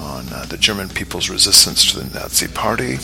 on 0.00 0.26
uh, 0.32 0.44
the 0.46 0.56
German 0.56 0.88
people's 0.88 1.30
resistance 1.30 1.92
to 1.92 2.00
the 2.00 2.18
Nazi 2.18 2.48
Party. 2.48 2.98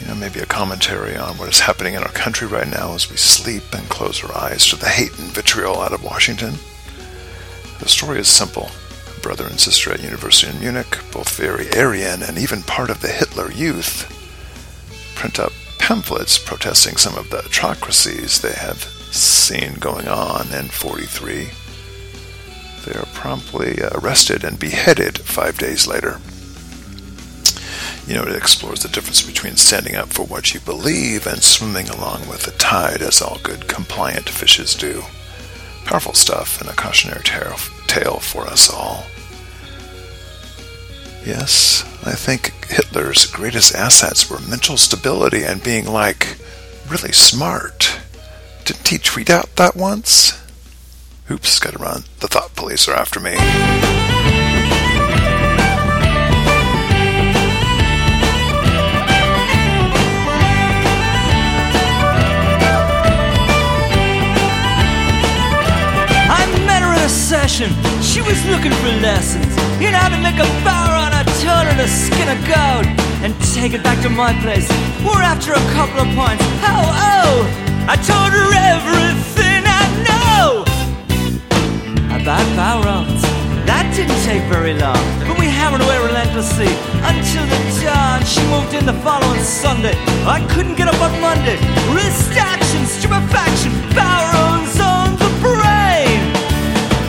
You 0.00 0.06
know, 0.06 0.14
maybe 0.14 0.38
a 0.38 0.46
commentary 0.46 1.16
on 1.16 1.36
what 1.38 1.48
is 1.48 1.58
happening 1.58 1.94
in 1.94 2.04
our 2.04 2.12
country 2.12 2.46
right 2.46 2.68
now 2.68 2.94
as 2.94 3.10
we 3.10 3.16
sleep 3.16 3.64
and 3.72 3.88
close 3.88 4.22
our 4.22 4.36
eyes 4.36 4.64
to 4.68 4.76
the 4.76 4.88
hate 4.88 5.18
and 5.18 5.32
vitriol 5.32 5.80
out 5.80 5.92
of 5.92 6.04
Washington. 6.04 6.54
The 7.80 7.88
story 7.88 8.20
is 8.20 8.28
simple. 8.28 8.70
Brother 9.22 9.46
and 9.46 9.58
sister 9.58 9.92
at 9.92 10.04
University 10.04 10.52
in 10.52 10.60
Munich, 10.60 10.98
both 11.12 11.36
very 11.36 11.66
Aryan 11.76 12.22
and 12.22 12.38
even 12.38 12.62
part 12.62 12.90
of 12.90 13.00
the 13.00 13.08
Hitler 13.08 13.50
Youth, 13.50 14.06
print 15.16 15.40
up 15.40 15.52
pamphlets 15.78 16.38
protesting 16.38 16.96
some 16.96 17.16
of 17.16 17.30
the 17.30 17.40
atrocities 17.40 18.40
they 18.40 18.52
have 18.52 18.82
seen 19.12 19.74
going 19.74 20.08
on 20.08 20.52
in 20.52 20.66
43. 20.68 21.48
They 22.84 22.98
are 22.98 23.06
promptly 23.14 23.82
uh, 23.82 23.90
arrested 23.94 24.44
and 24.44 24.58
beheaded 24.58 25.18
five 25.18 25.58
days 25.58 25.86
later. 25.86 26.20
You 28.06 28.14
know, 28.14 28.22
it 28.22 28.36
explores 28.36 28.82
the 28.82 28.88
difference 28.88 29.20
between 29.22 29.56
standing 29.56 29.94
up 29.94 30.08
for 30.08 30.24
what 30.24 30.54
you 30.54 30.60
believe 30.60 31.26
and 31.26 31.42
swimming 31.42 31.88
along 31.88 32.26
with 32.28 32.44
the 32.44 32.52
tide, 32.52 33.02
as 33.02 33.20
all 33.20 33.38
good 33.42 33.68
compliant 33.68 34.28
fishes 34.28 34.74
do. 34.74 35.02
Powerful 35.84 36.14
stuff 36.14 36.60
and 36.60 36.70
a 36.70 36.74
cautionary 36.74 37.22
tale 37.22 38.18
for 38.18 38.46
us 38.46 38.72
all. 38.72 39.04
Yes, 41.24 41.84
I 42.06 42.12
think 42.12 42.52
Hitler's 42.68 43.26
greatest 43.26 43.74
assets 43.74 44.30
were 44.30 44.38
mental 44.40 44.76
stability 44.76 45.44
and 45.44 45.62
being 45.62 45.86
like 45.86 46.38
really 46.88 47.12
smart. 47.12 48.00
Didn't 48.64 48.88
he 48.88 48.98
tweet 48.98 49.28
out 49.30 49.56
that 49.56 49.76
once? 49.76 50.40
Oops, 51.30 51.58
gotta 51.58 51.78
run. 51.78 52.04
The 52.20 52.28
thought 52.28 52.54
police 52.56 52.88
are 52.88 52.94
after 52.94 53.20
me. 53.20 53.34
I 66.30 66.46
met 66.66 66.82
her 66.82 66.92
in 66.94 67.00
a 67.00 67.08
session. 67.08 67.70
She 68.02 68.22
was 68.22 68.42
looking 68.46 68.72
for 68.72 68.88
lessons. 69.02 69.54
Know 69.80 69.90
how 69.92 70.08
to 70.08 70.18
make 70.22 70.38
a 70.38 70.46
bower 71.58 71.70
on 71.70 71.80
a 71.80 71.88
skin 71.88 72.28
a 72.28 72.38
goat 72.46 72.86
and 73.24 73.34
take 73.54 73.72
it 73.72 73.82
back 73.82 74.00
to 74.02 74.08
my 74.08 74.32
place. 74.42 74.68
We're 75.04 75.22
after 75.22 75.52
a 75.52 75.64
couple 75.74 76.00
of 76.00 76.08
points. 76.14 76.44
Oh, 76.62 76.86
oh! 77.10 77.34
I 77.88 77.96
told 77.96 78.30
her 78.36 78.48
everything 78.74 79.62
I 79.66 79.84
know 80.06 80.62
about 82.14 82.44
Bodhráns. 82.58 83.22
That 83.66 83.84
didn't 83.94 84.20
take 84.24 84.42
very 84.48 84.74
long, 84.74 85.02
but 85.26 85.38
we 85.38 85.46
hammered 85.46 85.82
away 85.82 85.98
relentlessly 85.98 86.72
until 87.04 87.44
the 87.52 87.58
dawn. 87.82 88.24
She 88.24 88.40
moved 88.48 88.72
in 88.74 88.86
the 88.86 88.98
following 89.04 89.42
Sunday. 89.42 89.96
I 90.24 90.40
couldn't 90.52 90.76
get 90.76 90.88
up 90.88 91.00
on 91.00 91.12
Monday. 91.20 91.58
Wrist 91.92 92.32
action, 92.36 92.86
stupefaction, 92.86 93.72
Bodhráns 93.92 94.78
on 94.80 95.18
the 95.18 95.30
brain. 95.42 96.20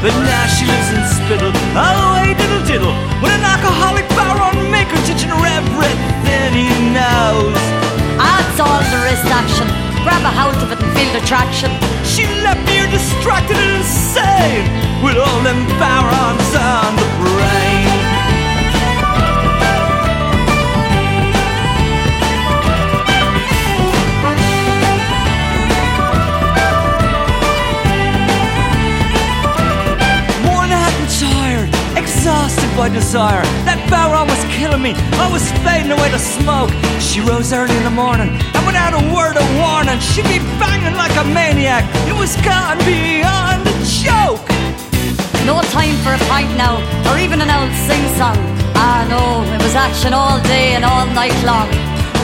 But 0.02 0.16
now 0.26 0.46
she 0.48 0.66
lives 0.66 0.90
in 0.96 1.04
Spiddal. 1.16 1.52
Oh, 1.76 2.18
hey, 2.18 2.34
diddle 2.34 2.64
diddle. 2.66 2.96
With 3.22 3.32
an 3.32 3.44
alcoholic 3.44 4.09
Maker 4.80 5.04
teaching 5.06 5.30
everything 5.30 6.54
he 6.56 6.70
knows. 6.96 7.60
Odds 8.16 8.60
all 8.64 8.80
the 8.80 9.00
wrist 9.04 9.28
action. 9.28 9.68
Grab 10.06 10.24
a 10.24 10.32
hold 10.32 10.56
of 10.64 10.72
it 10.72 10.80
and 10.82 10.92
feel 10.96 11.12
the 11.12 11.20
traction. 11.28 11.70
She 12.06 12.24
left 12.48 12.64
me 12.66 12.80
here 12.80 12.88
distracted 12.88 13.58
and 13.58 13.76
insane 13.84 14.64
with 15.04 15.18
all 15.18 15.40
them 15.44 15.68
Bodhráns 15.82 16.56
on 16.56 16.96
the 16.96 17.08
brain. 17.20 17.92
Worn 30.48 30.72
out 30.72 30.94
and 31.02 31.10
tired, 31.20 31.70
exhausted 31.98 32.72
by 32.78 32.88
desire. 32.88 33.44
That 33.68 33.80
was 33.92 34.29
killing 34.60 34.84
me. 34.84 34.92
I 35.16 35.32
was 35.32 35.48
fading 35.64 35.92
away 35.96 36.12
to 36.12 36.20
smoke. 36.20 36.70
She 37.00 37.24
rose 37.24 37.56
early 37.56 37.76
in 37.80 37.86
the 37.88 37.96
morning, 37.96 38.28
and 38.28 38.64
without 38.68 38.92
a 38.92 39.04
word 39.16 39.40
of 39.40 39.48
warning, 39.56 39.98
she'd 40.04 40.28
be 40.28 40.44
banging 40.60 41.00
like 41.00 41.16
a 41.16 41.24
maniac. 41.24 41.88
It 42.12 42.16
was 42.20 42.36
gone 42.44 42.78
beyond 42.84 43.64
a 43.64 43.76
joke. 43.88 44.44
No 45.48 45.64
time 45.72 45.96
for 46.04 46.12
a 46.12 46.22
pint 46.28 46.52
now, 46.60 46.84
or 47.08 47.16
even 47.18 47.40
an 47.40 47.48
old 47.48 47.72
sing 47.88 48.04
song. 48.20 48.36
Ah 48.76 49.08
no, 49.08 49.48
it 49.56 49.64
was 49.64 49.76
action 49.80 50.12
all 50.12 50.38
day 50.44 50.76
and 50.76 50.84
all 50.84 51.08
night 51.16 51.36
long. 51.48 51.72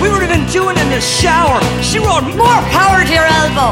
We 0.04 0.12
were 0.12 0.22
even 0.22 0.44
doing 0.52 0.76
in 0.76 0.90
the 0.92 1.00
shower. 1.00 1.64
She 1.80 2.04
roared, 2.04 2.28
More 2.36 2.62
power 2.76 3.00
to 3.00 3.14
your 3.16 3.28
elbow. 3.40 3.72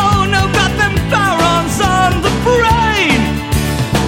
Oh 0.00 0.24
no, 0.24 0.48
got 0.56 0.72
them 0.80 0.96
Bodhráns 1.12 1.76
on 1.84 2.24
the 2.24 2.32
brain. 2.40 3.20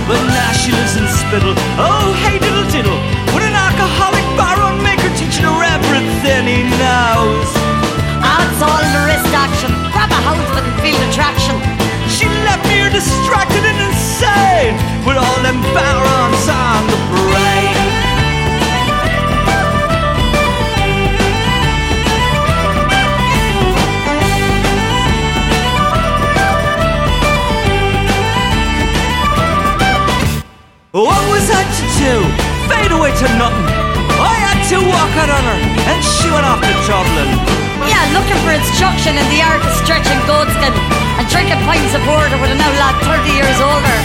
But 0.09 0.25
now 0.33 0.53
she 0.57 0.73
lives 0.73 0.97
in 0.97 1.05
Spiddal. 1.05 1.53
Oh, 1.77 2.17
hey, 2.25 2.41
diddle 2.41 2.65
diddle. 2.73 3.14
Alcoholic 3.85 4.25
Bodhrán 4.41 4.81
maker 4.83 5.13
teaching 5.15 5.45
her 5.45 5.61
everything 5.61 6.49
he 6.49 6.63
knows. 6.81 7.49
Odds 8.25 8.63
all 8.65 8.81
the 8.81 9.03
wrist 9.05 9.29
action. 9.37 9.69
Grab 9.93 10.09
a 10.09 10.21
hold 10.25 10.41
of 10.41 10.57
it 10.57 10.65
and 10.65 10.81
feel 10.81 10.97
the 11.05 11.13
traction. 11.13 11.53
She 12.09 12.25
left 12.49 12.65
me 12.65 12.81
here 12.81 12.89
distracted 12.89 13.61
and 13.61 13.77
insane. 13.85 14.73
With 15.05 15.19
all 15.21 15.39
them 15.45 15.61
Bodhráns 15.77 16.49
on 16.49 16.81
the 16.89 16.97
brain. 17.13 17.77
What 30.93 31.21
was 31.29 31.51
I 31.53 31.63
to 31.69 31.85
do? 32.01 32.15
Fade 32.73 32.93
away 32.93 33.13
to 33.13 33.29
nothing. 33.37 33.74
To 34.75 34.83
walk 34.91 35.15
out 35.23 35.31
on 35.31 35.45
her, 35.47 35.59
and 35.87 36.03
she 36.03 36.27
went 36.35 36.43
off 36.43 36.59
to 36.59 36.75
Dublin. 36.83 37.31
Yeah, 37.87 38.11
looking 38.11 38.35
for 38.43 38.51
instruction 38.51 39.15
in 39.15 39.23
the 39.31 39.39
art 39.39 39.63
of 39.63 39.71
stretching 39.79 40.19
goatskin 40.27 40.75
and 41.15 41.25
drinking 41.31 41.63
pints 41.63 41.95
of 41.95 42.03
porter 42.03 42.35
with 42.43 42.51
an 42.51 42.59
old 42.59 42.75
lad 42.83 42.99
30 43.07 43.23
years 43.39 43.55
older. 43.63 43.97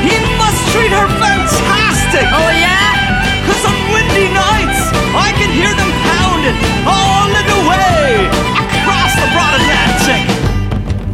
He 0.00 0.16
must 0.40 0.56
treat 0.72 0.88
her 0.88 1.04
fantastic. 1.20 2.24
Oh 2.32 2.50
yeah? 2.56 3.20
Cause 3.44 3.68
on 3.68 3.76
windy 3.92 4.32
nights, 4.32 4.88
I 5.12 5.36
can 5.36 5.52
hear 5.52 5.76
them 5.76 5.92
pounding 6.08 6.56
all 6.88 7.28
the 7.28 7.68
way 7.68 8.32
across 8.80 9.12
the 9.12 9.28
broad 9.36 9.60
Atlantic. 9.60 10.24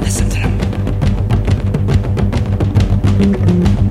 Listen 0.06 0.30
to 0.30 0.38
them. 3.74 3.83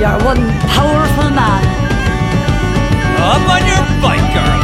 You're 0.00 0.16
one 0.24 0.40
powerful 0.72 1.28
man. 1.28 1.60
Up 3.20 3.44
on 3.52 3.60
your 3.68 3.84
bike, 4.00 4.24
girl. 4.32 4.60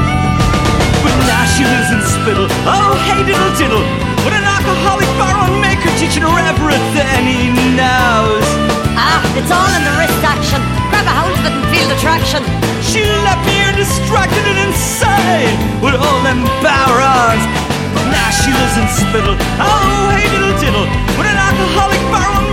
But 1.05 1.12
now 1.28 1.45
she 1.53 1.61
lives 1.61 1.93
in 1.93 2.01
Spiddal. 2.09 2.49
Oh, 2.64 2.97
hey, 3.05 3.20
diddle 3.20 3.53
diddle. 3.53 3.84
What 4.24 4.32
an 4.32 4.49
alcoholic 4.49 5.05
bodhrán 5.20 5.61
maker 5.61 5.93
teaching 6.01 6.24
her 6.24 6.32
everything 6.41 7.28
he 7.28 7.53
knows. 7.76 8.49
Ah, 8.97 9.20
it's 9.37 9.53
all 9.53 9.68
in 9.76 9.84
the 9.84 9.93
wrist 10.01 10.24
action. 10.24 10.64
Grab 10.89 11.05
a 11.05 11.12
hold 11.12 11.37
of 11.37 11.45
it 11.45 11.53
and 11.53 11.68
feel 11.68 11.84
the 11.93 12.01
traction. 12.01 12.41
She 12.80 13.05
left 13.28 13.45
me 13.45 13.61
here 13.61 13.76
distracted 13.76 14.41
and 14.41 14.72
insane 14.72 15.53
with 15.84 16.01
all 16.01 16.20
them 16.24 16.49
bodhráns. 16.64 17.45
Now 18.09 18.30
she 18.32 18.57
lives 18.57 18.76
in 18.80 18.89
Spiddal. 18.89 19.37
Oh, 19.61 20.16
hey, 20.16 20.32
diddle 20.32 20.57
diddle. 20.64 20.89
What 21.20 21.28
an 21.28 21.37
alcoholic 21.37 22.01
bodhrán 22.09 22.24
maker 22.24 22.24
teaching 22.24 22.41
her 22.41 22.45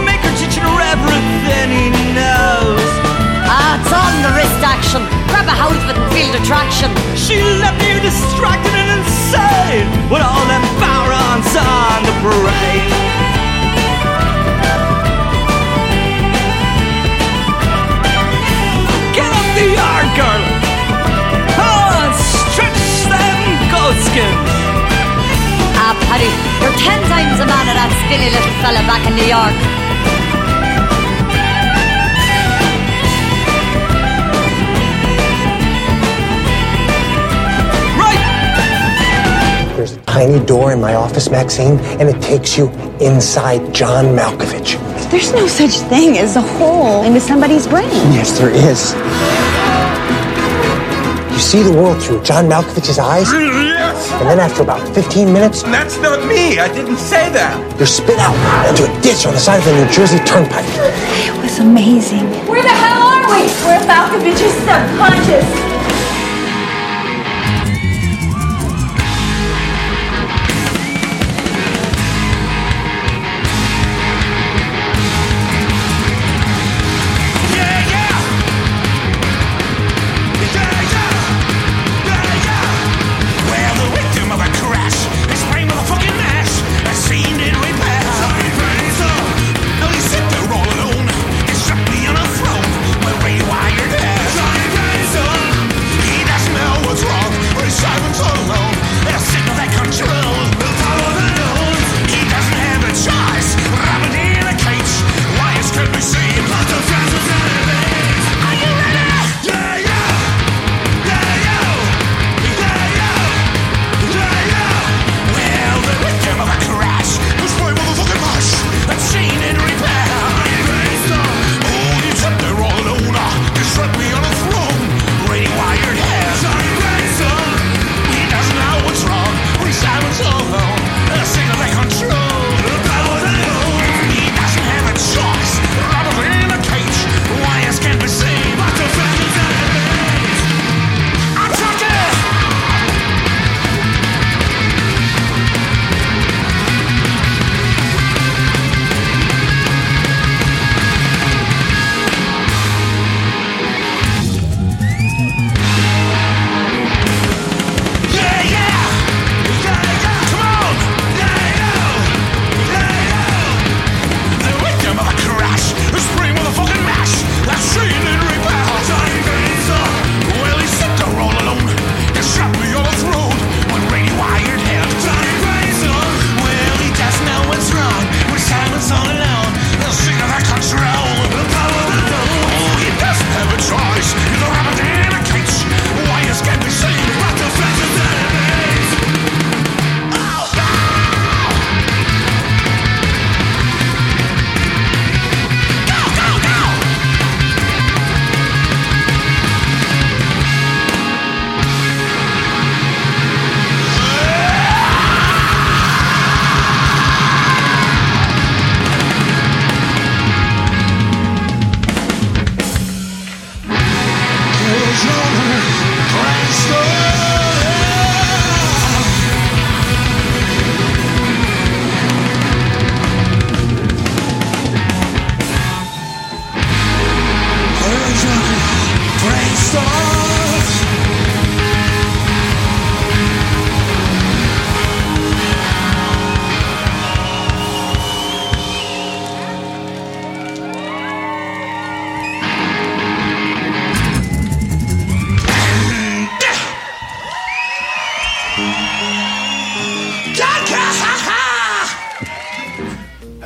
everything 0.94 1.74
he 1.74 1.90
knows. 2.14 2.90
Ah, 3.50 3.82
it's 3.82 3.90
in 3.90 4.16
the 4.22 4.32
wrist 4.38 4.62
action. 4.62 5.02
Grab 5.30 5.50
a 5.50 5.56
hold 5.58 5.74
of 5.74 5.90
it 5.90 5.98
and 5.98 6.08
feel 6.14 6.30
the 6.30 6.44
traction. 6.46 6.94
She 7.18 7.42
left 7.62 7.82
me 7.82 7.98
here 7.98 8.04
distracted 8.04 8.74
and 8.78 9.02
insane 9.02 9.90
with 10.14 10.22
all 10.22 10.46
them 10.46 10.62
bodhráns 10.78 11.50
on 11.58 12.00
the 12.06 12.16
parade. 12.22 12.94
Get 19.18 19.30
up 19.34 19.48
the 19.58 19.68
yard, 19.74 20.10
girl. 20.14 20.44
Oh, 21.58 22.06
and 22.06 22.14
stretch 22.22 22.86
them 23.10 23.40
goat 23.74 23.98
skins. 24.06 24.46
Ah, 25.74 25.98
Paddy, 26.06 26.30
you're 26.62 26.78
ten 26.78 27.02
times 27.10 27.42
a 27.42 27.48
man 27.50 27.66
of 27.66 27.76
that 27.82 27.90
skinny 28.06 28.30
little 28.30 28.54
fella 28.62 28.86
back 28.86 29.02
in 29.10 29.18
New 29.18 29.26
York. 29.26 29.73
Tiny 40.14 40.46
door 40.46 40.72
in 40.72 40.80
my 40.80 40.94
office, 40.94 41.28
Maxine, 41.32 41.80
and 42.00 42.08
it 42.08 42.22
takes 42.22 42.56
you 42.56 42.70
inside 43.02 43.74
John 43.74 44.06
Malkovich. 44.16 44.78
There's 45.10 45.32
no 45.34 45.48
such 45.48 45.76
thing 45.90 46.20
as 46.20 46.36
a 46.36 46.42
hole 46.42 47.02
into 47.04 47.20
somebody's 47.20 47.66
brain. 47.66 47.90
Yes, 48.14 48.38
there 48.38 48.52
is. 48.54 48.94
You 51.34 51.40
see 51.40 51.64
the 51.64 51.74
world 51.74 51.98
through 52.04 52.22
John 52.22 52.46
Malkovich's 52.48 53.00
eyes, 53.00 53.26
Yes! 53.34 54.12
and 54.22 54.30
then 54.30 54.40
after 54.40 54.62
about 54.62 54.88
15 54.94 55.34
minutes, 55.34 55.64
That's 55.64 55.98
not 55.98 56.20
me. 56.28 56.60
I 56.60 56.68
didn't 56.72 56.98
say 56.98 57.32
that. 57.34 57.58
you're 57.80 57.88
spit 57.88 58.20
out 58.20 58.38
into 58.70 58.84
a 58.86 59.02
ditch 59.02 59.26
on 59.26 59.34
the 59.34 59.40
side 59.40 59.58
of 59.58 59.66
the 59.66 59.74
New 59.74 59.90
Jersey 59.90 60.20
Turnpike. 60.30 60.70
It 61.26 61.34
was 61.42 61.58
amazing. 61.58 62.30
Where 62.46 62.62
the 62.62 62.70
hell 62.70 63.02
are 63.02 63.26
we? 63.34 63.50
We're 63.66 63.82
Malkovich's 63.90 64.54
subconscious. 64.62 65.73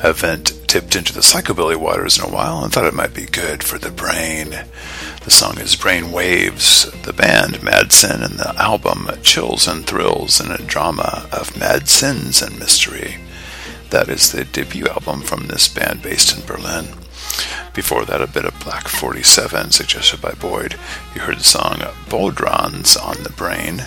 Haven't 0.08 0.66
tipped 0.66 0.96
into 0.96 1.12
the 1.12 1.20
psychobilly 1.20 1.76
waters 1.76 2.16
in 2.16 2.24
a 2.24 2.32
while 2.32 2.64
and 2.64 2.72
thought 2.72 2.86
it 2.86 2.94
might 2.94 3.12
be 3.12 3.26
good 3.26 3.62
for 3.62 3.76
the 3.76 3.90
brain. 3.90 4.58
The 5.22 5.30
song 5.30 5.58
is 5.58 5.76
Brain 5.76 6.12
Waves, 6.12 6.90
the 7.02 7.12
band 7.12 7.62
Mad 7.62 7.92
Sin, 7.92 8.22
and 8.22 8.38
the 8.38 8.54
album 8.56 9.10
Chills 9.22 9.68
and 9.68 9.86
Thrills 9.86 10.40
in 10.40 10.50
a 10.50 10.56
Drama 10.56 11.28
of 11.30 11.58
Mad 11.58 11.88
Sins 11.88 12.40
and 12.40 12.58
Mystery. 12.58 13.16
That 13.90 14.08
is 14.08 14.32
the 14.32 14.46
debut 14.46 14.86
album 14.86 15.20
from 15.20 15.46
this 15.46 15.68
band 15.68 16.00
based 16.00 16.34
in 16.34 16.46
Berlin. 16.46 16.86
Before 17.74 18.06
that, 18.06 18.22
a 18.22 18.26
bit 18.26 18.46
of 18.46 18.58
Black 18.60 18.88
47, 18.88 19.72
suggested 19.72 20.22
by 20.22 20.32
Boyd. 20.32 20.76
You 21.14 21.20
heard 21.20 21.36
the 21.36 21.44
song 21.44 21.80
Bodhráns 22.08 22.96
on 22.96 23.24
the 23.24 23.32
Brain 23.32 23.84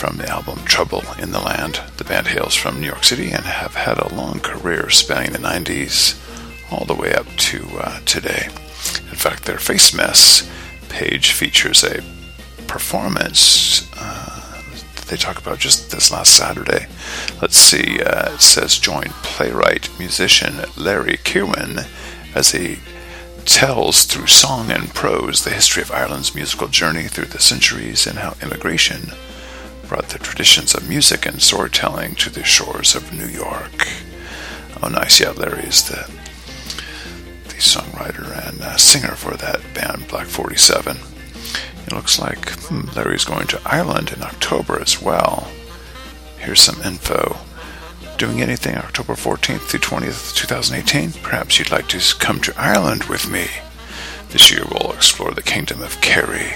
from 0.00 0.16
the 0.16 0.30
album 0.30 0.58
Trouble 0.64 1.04
in 1.18 1.30
the 1.30 1.40
Land. 1.40 1.82
The 1.98 2.04
band 2.04 2.28
hails 2.28 2.54
from 2.54 2.80
New 2.80 2.86
York 2.86 3.04
City 3.04 3.32
and 3.32 3.44
have 3.44 3.74
had 3.74 3.98
a 3.98 4.14
long 4.14 4.40
career 4.40 4.88
spanning 4.88 5.32
the 5.32 5.38
90s 5.38 6.16
all 6.72 6.86
the 6.86 6.94
way 6.94 7.12
up 7.12 7.26
to 7.26 7.68
uh, 7.78 8.00
today. 8.06 8.46
In 8.46 9.18
fact, 9.18 9.44
their 9.44 9.58
Face 9.58 9.92
Mess 9.92 10.50
page 10.88 11.32
features 11.32 11.84
a 11.84 12.02
performance 12.66 13.92
uh, 13.98 14.62
they 15.08 15.18
talk 15.18 15.38
about 15.38 15.58
just 15.58 15.90
this 15.90 16.10
last 16.10 16.34
Saturday. 16.34 16.86
Let's 17.42 17.58
see, 17.58 18.00
uh, 18.00 18.32
it 18.32 18.40
says 18.40 18.78
join 18.78 19.10
playwright 19.22 19.90
musician 19.98 20.60
Larry 20.78 21.18
Kirwan 21.18 21.80
as 22.34 22.52
he 22.52 22.78
tells 23.44 24.06
through 24.06 24.28
song 24.28 24.70
and 24.70 24.94
prose 24.94 25.44
the 25.44 25.50
history 25.50 25.82
of 25.82 25.92
Ireland's 25.92 26.34
musical 26.34 26.68
journey 26.68 27.06
through 27.06 27.26
the 27.26 27.38
centuries 27.38 28.06
and 28.06 28.20
how 28.20 28.36
immigration 28.40 29.10
brought 29.90 30.10
the 30.10 30.18
traditions 30.20 30.72
of 30.72 30.88
music 30.88 31.26
and 31.26 31.42
storytelling 31.42 32.14
to 32.14 32.30
the 32.30 32.44
shores 32.44 32.94
of 32.94 33.12
New 33.12 33.26
York. 33.26 33.88
Oh, 34.80 34.88
nice. 34.88 35.18
Yeah, 35.18 35.30
Larry 35.30 35.64
is 35.64 35.88
the, 35.88 36.08
the 37.48 37.54
songwriter 37.56 38.48
and 38.48 38.60
uh, 38.62 38.76
singer 38.76 39.16
for 39.16 39.36
that 39.38 39.60
band, 39.74 40.06
Black 40.06 40.28
47. 40.28 40.96
It 41.88 41.92
looks 41.92 42.20
like 42.20 42.50
hmm, 42.50 42.82
Larry's 42.94 43.24
going 43.24 43.48
to 43.48 43.60
Ireland 43.66 44.12
in 44.12 44.22
October 44.22 44.80
as 44.80 45.02
well. 45.02 45.50
Here's 46.38 46.60
some 46.60 46.80
info. 46.82 47.38
Doing 48.16 48.40
anything 48.40 48.76
October 48.76 49.14
14th 49.14 49.62
through 49.62 49.80
20th, 49.80 50.36
2018? 50.36 51.20
Perhaps 51.20 51.58
you'd 51.58 51.72
like 51.72 51.88
to 51.88 52.16
come 52.20 52.38
to 52.42 52.54
Ireland 52.56 53.04
with 53.04 53.28
me. 53.28 53.48
This 54.28 54.52
year 54.52 54.62
we'll 54.70 54.92
explore 54.92 55.32
the 55.32 55.42
kingdom 55.42 55.82
of 55.82 56.00
Kerry. 56.00 56.52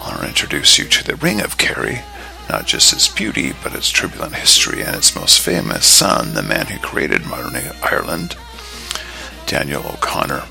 I'll 0.00 0.26
introduce 0.26 0.78
you 0.78 0.86
to 0.86 1.04
the 1.04 1.16
Ring 1.16 1.42
of 1.42 1.58
Kerry, 1.58 2.00
not 2.48 2.66
just 2.66 2.92
its 2.92 3.08
beauty, 3.08 3.52
but 3.62 3.74
its 3.74 3.90
turbulent 3.90 4.34
history 4.34 4.82
and 4.82 4.94
its 4.96 5.14
most 5.14 5.40
famous 5.40 5.86
son, 5.86 6.34
the 6.34 6.42
man 6.42 6.66
who 6.66 6.78
created 6.78 7.26
modern 7.26 7.60
Ireland, 7.82 8.36
Daniel 9.46 9.84
O'Connell, 9.86 10.44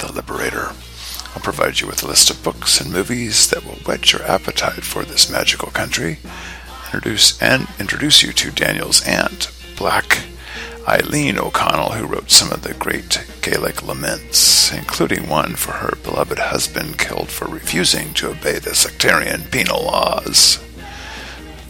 the 0.00 0.12
Liberator. 0.12 0.72
I'll 1.34 1.42
provide 1.42 1.80
you 1.80 1.86
with 1.86 2.02
a 2.02 2.06
list 2.06 2.30
of 2.30 2.42
books 2.42 2.80
and 2.80 2.92
movies 2.92 3.48
that 3.50 3.64
will 3.64 3.76
whet 3.86 4.12
your 4.12 4.22
appetite 4.22 4.84
for 4.84 5.04
this 5.04 5.30
magical 5.30 5.70
country. 5.70 6.18
Introduce 6.86 7.40
and 7.40 7.68
introduce 7.78 8.22
you 8.22 8.32
to 8.32 8.50
Daniel's 8.50 9.02
aunt, 9.06 9.50
Black 9.76 10.24
Eileen 10.86 11.38
O'Connell, 11.38 11.92
who 11.92 12.06
wrote 12.06 12.30
some 12.30 12.52
of 12.52 12.62
the 12.62 12.74
great 12.74 13.24
Gaelic 13.40 13.86
laments, 13.86 14.72
including 14.72 15.28
one 15.28 15.54
for 15.54 15.72
her 15.72 15.96
beloved 16.02 16.38
husband 16.38 16.98
killed 16.98 17.30
for 17.30 17.46
refusing 17.46 18.12
to 18.14 18.30
obey 18.30 18.58
the 18.58 18.74
sectarian 18.74 19.42
penal 19.44 19.84
laws. 19.84 20.58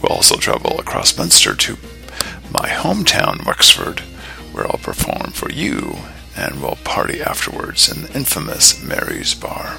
We'll 0.03 0.17
also 0.17 0.35
travel 0.35 0.77
across 0.79 1.17
Munster 1.17 1.55
to 1.55 1.77
my 2.51 2.67
hometown, 2.67 3.45
Wexford, 3.45 4.01
where 4.51 4.67
I'll 4.67 4.77
perform 4.77 5.31
for 5.31 5.49
you 5.49 5.95
and 6.35 6.61
we'll 6.61 6.77
party 6.83 7.21
afterwards 7.21 7.89
in 7.89 8.03
the 8.03 8.13
infamous 8.13 8.83
Mary's 8.83 9.33
Bar. 9.33 9.77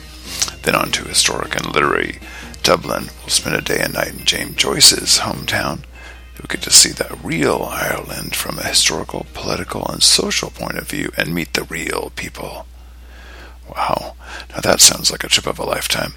Then 0.62 0.74
on 0.74 0.90
to 0.92 1.04
historic 1.04 1.54
and 1.54 1.74
literary 1.74 2.20
Dublin. 2.62 3.08
We'll 3.20 3.28
spend 3.28 3.54
a 3.54 3.60
day 3.60 3.80
and 3.80 3.92
night 3.92 4.14
in 4.14 4.24
James 4.24 4.56
Joyce's 4.56 5.18
hometown. 5.18 5.80
You'll 6.36 6.48
get 6.48 6.62
to 6.62 6.70
see 6.70 6.90
the 6.90 7.18
real 7.22 7.68
Ireland 7.70 8.34
from 8.34 8.58
a 8.58 8.64
historical, 8.64 9.26
political, 9.34 9.86
and 9.86 10.02
social 10.02 10.50
point 10.50 10.78
of 10.78 10.88
view 10.88 11.12
and 11.18 11.34
meet 11.34 11.52
the 11.52 11.64
real 11.64 12.12
people. 12.16 12.66
Wow, 13.68 14.14
now 14.50 14.60
that 14.60 14.80
sounds 14.80 15.10
like 15.10 15.22
a 15.22 15.28
trip 15.28 15.46
of 15.46 15.58
a 15.58 15.64
lifetime. 15.64 16.14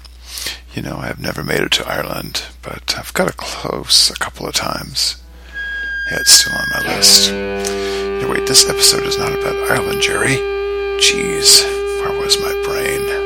You 0.74 0.82
know, 0.82 0.98
I've 0.98 1.20
never 1.20 1.42
made 1.42 1.60
it 1.60 1.72
to 1.72 1.88
Ireland, 1.88 2.42
but 2.62 2.94
I've 2.98 3.12
got 3.14 3.30
a 3.30 3.32
close 3.32 4.10
a 4.10 4.18
couple 4.18 4.46
of 4.46 4.54
times. 4.54 5.16
Yeah, 6.10 6.18
it's 6.20 6.32
still 6.32 6.54
on 6.54 6.68
my 6.70 6.94
list. 6.94 7.30
Wait, 8.30 8.46
this 8.46 8.68
episode 8.68 9.04
is 9.04 9.18
not 9.18 9.32
about 9.32 9.70
Ireland, 9.70 10.02
Jerry. 10.02 10.36
Jeez, 10.98 11.62
where 12.00 12.20
was 12.20 12.38
my 12.40 12.52
brain? 12.66 13.17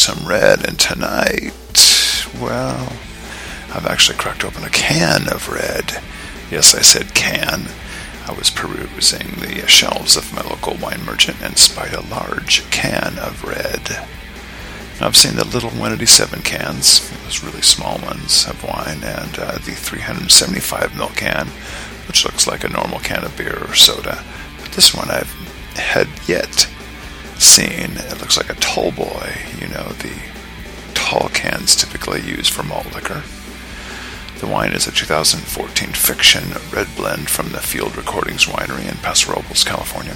Some 0.00 0.26
red, 0.26 0.66
and 0.66 0.78
tonight, 0.78 1.52
well, 2.40 2.90
I've 3.70 3.86
actually 3.86 4.16
cracked 4.16 4.44
open 4.44 4.64
a 4.64 4.70
can 4.70 5.28
of 5.28 5.50
red. 5.50 6.02
Yes, 6.50 6.74
I 6.74 6.80
said 6.80 7.14
can. 7.14 7.68
I 8.26 8.32
was 8.32 8.48
perusing 8.48 9.34
the 9.40 9.66
shelves 9.68 10.16
of 10.16 10.32
my 10.32 10.40
local 10.40 10.74
wine 10.76 11.04
merchant 11.04 11.42
and 11.42 11.58
spied 11.58 11.92
a 11.92 12.00
large 12.00 12.68
can 12.70 13.18
of 13.18 13.44
red. 13.44 14.06
I've 15.02 15.16
seen 15.16 15.36
the 15.36 15.44
little 15.44 15.68
187 15.68 16.40
cans, 16.42 17.06
those 17.24 17.44
really 17.44 17.62
small 17.62 17.98
ones 17.98 18.46
of 18.46 18.64
wine, 18.64 19.04
and 19.04 19.38
uh, 19.38 19.52
the 19.52 19.74
375 19.76 20.92
ml 20.92 21.14
can, 21.14 21.48
which 22.08 22.24
looks 22.24 22.46
like 22.46 22.64
a 22.64 22.70
normal 22.70 23.00
can 23.00 23.22
of 23.22 23.36
beer 23.36 23.64
or 23.68 23.74
soda. 23.74 24.24
But 24.62 24.72
this 24.72 24.94
one 24.94 25.10
I've 25.10 25.32
had 25.76 26.08
yet 26.26 26.66
seen. 27.40 27.96
It 27.96 28.20
looks 28.20 28.36
like 28.36 28.50
a 28.50 28.60
tall 28.60 28.92
boy, 28.92 29.34
you 29.58 29.68
know, 29.68 29.88
the 29.98 30.14
tall 30.94 31.28
cans 31.30 31.74
typically 31.74 32.20
used 32.20 32.52
for 32.52 32.62
malt 32.62 32.94
liquor. 32.94 33.22
The 34.38 34.46
wine 34.46 34.72
is 34.72 34.86
a 34.86 34.90
2014 34.92 35.88
Fiction 35.90 36.44
Red 36.72 36.88
Blend 36.96 37.28
from 37.28 37.50
the 37.50 37.60
Field 37.60 37.96
Recordings 37.96 38.46
Winery 38.46 38.90
in 38.90 38.96
Paso 38.98 39.32
Robles, 39.32 39.64
California. 39.64 40.14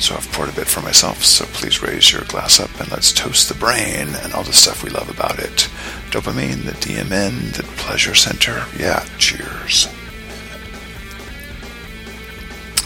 So 0.00 0.14
I've 0.14 0.30
poured 0.32 0.48
a 0.48 0.52
bit 0.52 0.66
for 0.66 0.82
myself, 0.82 1.24
so 1.24 1.44
please 1.46 1.80
raise 1.82 2.12
your 2.12 2.22
glass 2.22 2.58
up 2.58 2.80
and 2.80 2.90
let's 2.90 3.12
toast 3.12 3.48
the 3.48 3.54
brain 3.54 4.08
and 4.22 4.32
all 4.34 4.42
the 4.42 4.52
stuff 4.52 4.82
we 4.82 4.90
love 4.90 5.08
about 5.08 5.38
it. 5.38 5.68
Dopamine, 6.10 6.64
the 6.64 6.72
DMN, 6.72 7.52
the 7.56 7.62
pleasure 7.76 8.14
center. 8.14 8.64
Yeah, 8.76 9.06
cheers. 9.16 9.86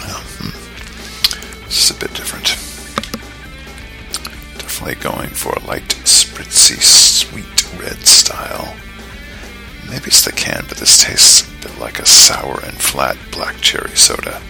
Um. 0.04 0.52
This 1.64 1.90
is 1.90 1.96
a 1.96 2.00
bit 2.00 2.12
different. 2.14 2.59
Definitely 4.80 5.10
going 5.10 5.28
for 5.28 5.52
a 5.52 5.66
light, 5.66 5.88
spritzy, 6.04 6.80
sweet 6.80 7.78
red 7.78 7.98
style. 8.06 8.74
Maybe 9.90 10.06
it's 10.06 10.24
the 10.24 10.32
can, 10.32 10.64
but 10.70 10.78
this 10.78 11.04
tastes 11.04 11.42
a 11.42 11.68
bit 11.68 11.78
like 11.78 11.98
a 11.98 12.06
sour 12.06 12.58
and 12.64 12.80
flat 12.80 13.18
black 13.30 13.56
cherry 13.60 13.94
soda. 13.94 14.40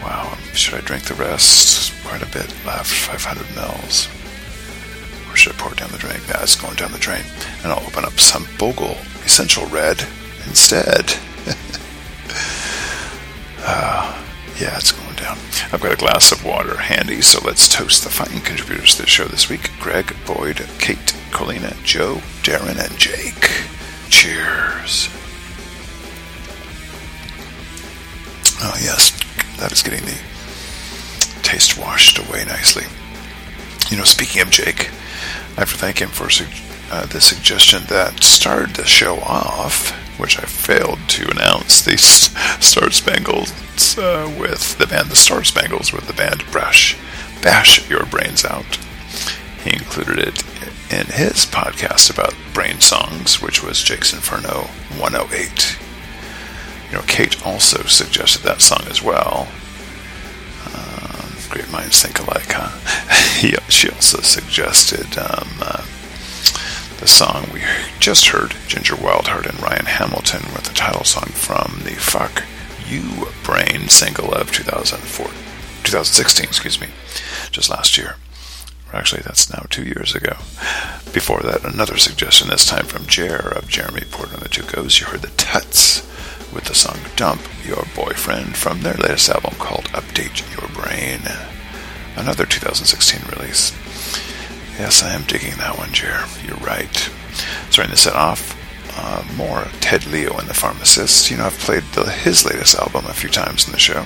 Wow, 0.00 0.38
should 0.52 0.74
I 0.74 0.80
drink 0.82 1.06
the 1.06 1.14
rest? 1.14 1.92
Quite 2.04 2.22
a 2.22 2.26
bit 2.26 2.54
left, 2.64 2.92
500 2.92 3.56
mils. 3.56 4.06
Or 5.28 5.34
should 5.34 5.54
I 5.54 5.56
pour 5.56 5.72
it 5.72 5.78
down 5.78 5.90
the 5.90 5.98
drain? 5.98 6.20
Yeah, 6.28 6.44
it's 6.44 6.54
going 6.54 6.76
down 6.76 6.92
the 6.92 6.98
drain. 6.98 7.24
And 7.64 7.72
I'll 7.72 7.84
open 7.84 8.04
up 8.04 8.20
some 8.20 8.46
Bogle 8.58 8.96
Essential 9.24 9.66
Red 9.66 10.06
instead. 10.46 11.14
uh, 13.58 14.22
yeah, 14.58 14.76
it's 14.76 14.92
going 14.92 15.16
down. 15.16 15.38
I've 15.72 15.80
got 15.80 15.92
a 15.92 15.96
glass 15.96 16.30
of 16.30 16.44
water 16.44 16.76
handy, 16.76 17.20
so 17.22 17.44
let's 17.44 17.68
toast 17.68 18.04
the 18.04 18.10
fine 18.10 18.40
contributors 18.42 18.94
to 18.96 19.02
the 19.02 19.08
show 19.08 19.24
this 19.24 19.48
week 19.48 19.70
Greg, 19.80 20.14
Boyd, 20.26 20.66
Kate, 20.78 21.14
Colina, 21.30 21.80
Joe, 21.82 22.16
Darren, 22.42 22.78
and 22.78 22.96
Jake. 22.98 23.50
Cheers. 24.10 25.08
Oh, 28.62 28.76
yes, 28.80 29.10
that 29.58 29.72
is 29.72 29.82
getting 29.82 30.04
the 30.04 30.18
taste 31.42 31.78
washed 31.78 32.18
away 32.18 32.44
nicely. 32.44 32.84
You 33.90 33.98
know, 33.98 34.04
speaking 34.04 34.42
of 34.42 34.50
Jake, 34.50 34.90
I 35.56 35.60
have 35.60 35.72
to 35.72 35.76
thank 35.76 36.00
him 36.00 36.08
for 36.08 36.28
uh, 36.90 37.06
the 37.06 37.20
suggestion 37.20 37.82
that 37.88 38.22
started 38.22 38.76
the 38.76 38.86
show 38.86 39.16
off, 39.20 39.92
which 40.18 40.38
I 40.38 40.42
failed 40.42 40.98
to 41.08 41.30
announce, 41.30 41.82
the 41.82 41.96
Star 41.96 42.90
Spangles 42.90 43.52
uh, 43.98 44.32
with 44.38 44.78
the 44.78 44.86
band 44.86 45.10
The 45.10 45.16
Star 45.16 45.44
Spangles 45.44 45.92
with 45.92 46.06
the 46.06 46.12
band 46.12 46.44
Brash, 46.50 46.96
Bash 47.42 47.88
Your 47.90 48.06
Brains 48.06 48.44
Out. 48.44 48.78
He 49.64 49.72
included 49.72 50.18
it 50.18 50.42
in 50.92 51.06
his 51.06 51.46
podcast 51.46 52.10
about 52.10 52.34
brain 52.52 52.80
songs, 52.80 53.40
which 53.40 53.62
was 53.62 53.82
Jake's 53.82 54.12
Inferno 54.12 54.68
108. 54.98 55.78
You 56.90 56.96
know, 56.98 57.04
Kate 57.06 57.44
also 57.44 57.82
suggested 57.84 58.42
that 58.42 58.60
song 58.60 58.84
as 58.88 59.02
well. 59.02 59.48
Um, 60.66 61.32
great 61.48 61.70
minds 61.72 62.00
think 62.02 62.20
alike, 62.20 62.46
huh? 62.48 62.70
he, 63.40 63.56
she 63.68 63.90
also 63.90 64.20
suggested 64.20 65.18
um, 65.18 65.48
uh, 65.60 65.84
the 67.04 67.08
song 67.08 67.46
we 67.52 67.60
just 68.00 68.28
heard, 68.28 68.54
Ginger 68.66 68.94
Wildheart 68.94 69.46
and 69.46 69.60
Ryan 69.60 69.84
Hamilton, 69.84 70.40
with 70.54 70.64
the 70.64 70.72
title 70.72 71.04
song 71.04 71.26
from 71.26 71.82
the 71.84 71.90
Fuck 71.96 72.44
You 72.88 73.28
Brain 73.42 73.88
single 73.88 74.32
of 74.32 74.50
2004, 74.50 75.26
2016, 75.26 76.46
excuse 76.46 76.80
me, 76.80 76.86
just 77.50 77.68
last 77.68 77.98
year. 77.98 78.16
Actually, 78.90 79.20
that's 79.20 79.52
now 79.52 79.66
two 79.68 79.84
years 79.84 80.14
ago. 80.14 80.32
Before 81.12 81.40
that, 81.40 81.62
another 81.70 81.98
suggestion, 81.98 82.48
this 82.48 82.64
time 82.64 82.86
from 82.86 83.04
Jer 83.04 83.52
of 83.54 83.68
Jeremy 83.68 84.04
Porter 84.10 84.32
and 84.32 84.42
the 84.42 84.48
Tucos. 84.48 84.98
You 84.98 85.08
heard 85.08 85.20
the 85.20 85.36
Tuts 85.36 86.00
with 86.54 86.64
the 86.64 86.74
song 86.74 86.96
Dump 87.16 87.42
Your 87.66 87.84
Boyfriend 87.94 88.56
from 88.56 88.80
their 88.80 88.94
latest 88.94 89.28
album 89.28 89.56
called 89.58 89.84
Update 89.92 90.40
Your 90.56 90.70
Brain. 90.70 91.20
Another 92.16 92.46
2016 92.46 93.28
release. 93.28 93.72
Yes, 94.78 95.04
I 95.04 95.14
am 95.14 95.22
digging 95.22 95.56
that 95.58 95.78
one, 95.78 95.92
Jer. 95.92 96.24
You're 96.44 96.56
right. 96.56 96.94
Starting 97.70 97.92
to 97.94 98.00
set 98.00 98.14
off, 98.16 98.58
uh, 98.96 99.24
more 99.36 99.64
Ted 99.80 100.04
Leo 100.06 100.36
and 100.36 100.48
the 100.48 100.54
Pharmacist. 100.54 101.30
You 101.30 101.36
know, 101.36 101.46
I've 101.46 101.58
played 101.58 101.84
the, 101.94 102.10
his 102.10 102.44
latest 102.44 102.76
album 102.76 103.04
a 103.06 103.12
few 103.12 103.30
times 103.30 103.66
in 103.66 103.72
the 103.72 103.78
show. 103.78 104.04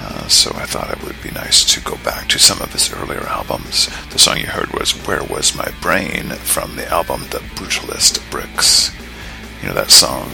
Uh, 0.00 0.28
so 0.28 0.50
I 0.54 0.64
thought 0.66 0.90
it 0.90 1.02
would 1.04 1.20
be 1.22 1.30
nice 1.30 1.64
to 1.74 1.80
go 1.80 1.96
back 2.04 2.28
to 2.28 2.38
some 2.38 2.60
of 2.60 2.72
his 2.72 2.92
earlier 2.92 3.22
albums. 3.22 3.88
The 4.10 4.18
song 4.18 4.38
you 4.38 4.46
heard 4.46 4.72
was 4.72 4.92
Where 5.06 5.22
Was 5.24 5.56
My 5.56 5.70
Brain 5.80 6.30
from 6.30 6.76
the 6.76 6.88
album 6.88 7.22
The 7.30 7.38
Brutalist 7.54 8.28
Bricks. 8.30 8.92
You 9.62 9.68
know, 9.68 9.74
that 9.74 9.90
song 9.90 10.30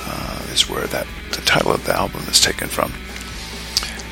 uh, 0.00 0.46
is 0.52 0.68
where 0.68 0.86
that 0.88 1.06
the 1.30 1.42
title 1.42 1.72
of 1.72 1.84
the 1.84 1.94
album 1.94 2.22
is 2.28 2.40
taken 2.40 2.68
from. 2.68 2.92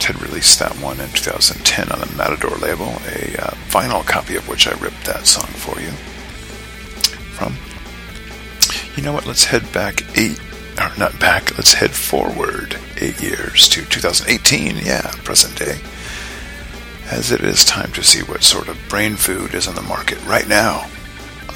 Ted 0.03 0.21
released 0.21 0.59
that 0.59 0.73
one 0.83 0.99
in 0.99 1.09
2010 1.11 1.93
on 1.93 2.01
the 2.01 2.13
Matador 2.17 2.57
label, 2.57 2.87
a 3.07 3.41
uh, 3.41 3.55
vinyl 3.69 4.05
copy 4.05 4.35
of 4.35 4.49
which 4.49 4.67
I 4.67 4.73
ripped 4.73 5.05
that 5.05 5.29
song 5.29 5.47
for 5.47 5.81
you 5.81 5.93
from. 7.39 7.55
You 8.97 9.05
know 9.05 9.13
what? 9.13 9.27
Let's 9.27 9.45
head 9.45 9.73
back 9.73 10.03
eight, 10.19 10.41
or 10.81 10.91
not 10.99 11.21
back, 11.21 11.57
let's 11.57 11.75
head 11.75 11.93
forward 11.93 12.77
eight 12.97 13.23
years 13.23 13.69
to 13.69 13.85
2018, 13.85 14.79
yeah, 14.79 15.09
present 15.23 15.57
day, 15.57 15.79
as 17.09 17.31
it 17.31 17.43
is 17.43 17.65
time 17.65 17.93
to 17.93 18.03
see 18.03 18.25
what 18.25 18.43
sort 18.43 18.67
of 18.67 18.77
brain 18.89 19.15
food 19.15 19.55
is 19.55 19.69
on 19.69 19.77
the 19.77 19.83
market 19.83 20.19
right 20.27 20.49
now. 20.49 20.91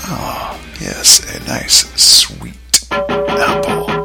Ah, 0.04 0.56
yes, 0.80 1.18
a 1.34 1.44
nice 1.48 1.92
sweet 2.00 2.54
apple. 2.92 3.95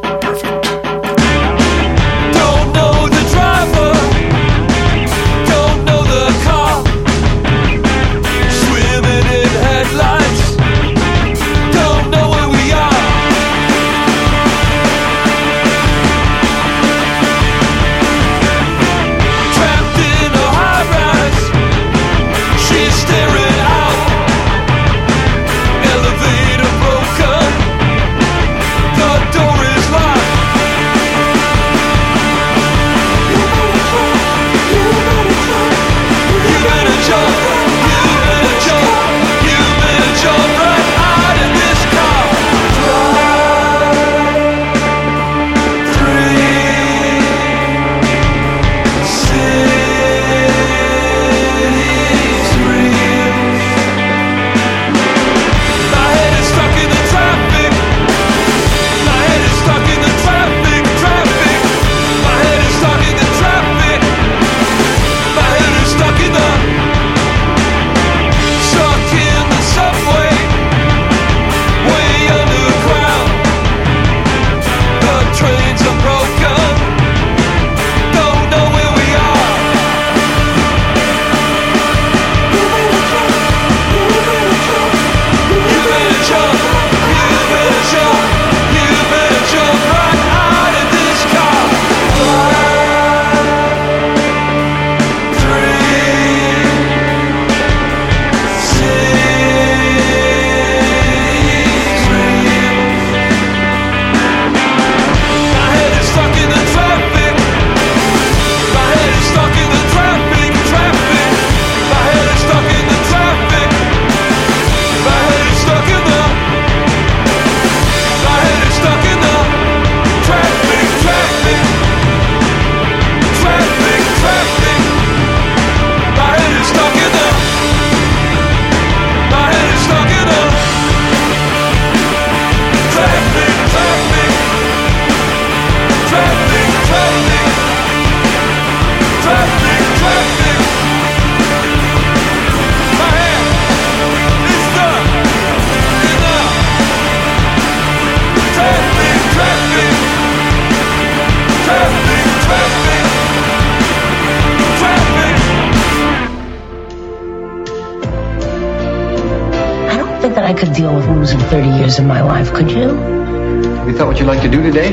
Losing 161.21 161.39
30 161.39 161.77
years 161.77 161.99
of 161.99 162.05
my 162.05 162.21
life, 162.21 162.51
could 162.51 162.71
you? 162.71 162.87
Have 162.87 163.87
you 163.87 163.95
thought 163.95 164.07
what 164.07 164.17
you'd 164.17 164.25
like 164.25 164.41
to 164.41 164.49
do 164.49 164.63
today? 164.63 164.91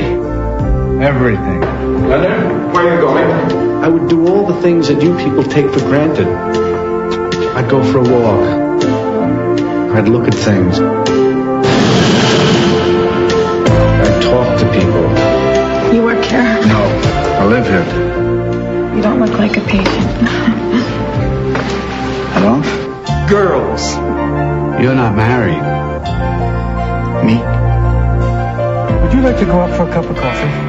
Everything. 1.01 1.59
Leonard, 2.07 2.71
where 2.71 2.87
are 2.87 2.93
you 2.93 3.01
going? 3.01 3.83
I 3.83 3.87
would 3.87 4.07
do 4.07 4.27
all 4.27 4.45
the 4.45 4.61
things 4.61 4.89
that 4.89 5.01
you 5.01 5.17
people 5.17 5.43
take 5.43 5.67
for 5.71 5.79
granted. 5.79 6.27
I'd 6.27 7.67
go 7.67 7.83
for 7.83 7.97
a 7.97 8.03
walk. 8.03 8.43
I'd 9.95 10.07
look 10.07 10.27
at 10.27 10.35
things. 10.35 10.79
I'd 13.99 14.21
talk 14.21 14.59
to 14.59 14.65
people. 14.71 15.09
You 15.95 16.03
work 16.03 16.23
here? 16.25 16.43
No, 16.67 16.79
I 17.39 17.45
live 17.47 17.65
here. 17.65 17.85
You 18.95 19.01
don't 19.01 19.19
look 19.19 19.35
like 19.39 19.57
a 19.57 19.61
patient. 19.61 20.27
I 22.35 22.39
don't? 22.39 23.27
Girls. 23.27 23.95
You're 24.79 24.93
not 24.93 25.15
married. 25.15 25.68
You 29.19 29.25
like 29.25 29.37
to 29.37 29.45
go 29.45 29.59
out 29.59 29.75
for 29.75 29.83
a 29.83 29.91
cup 29.91 30.05
of 30.09 30.15
coffee? 30.15 30.68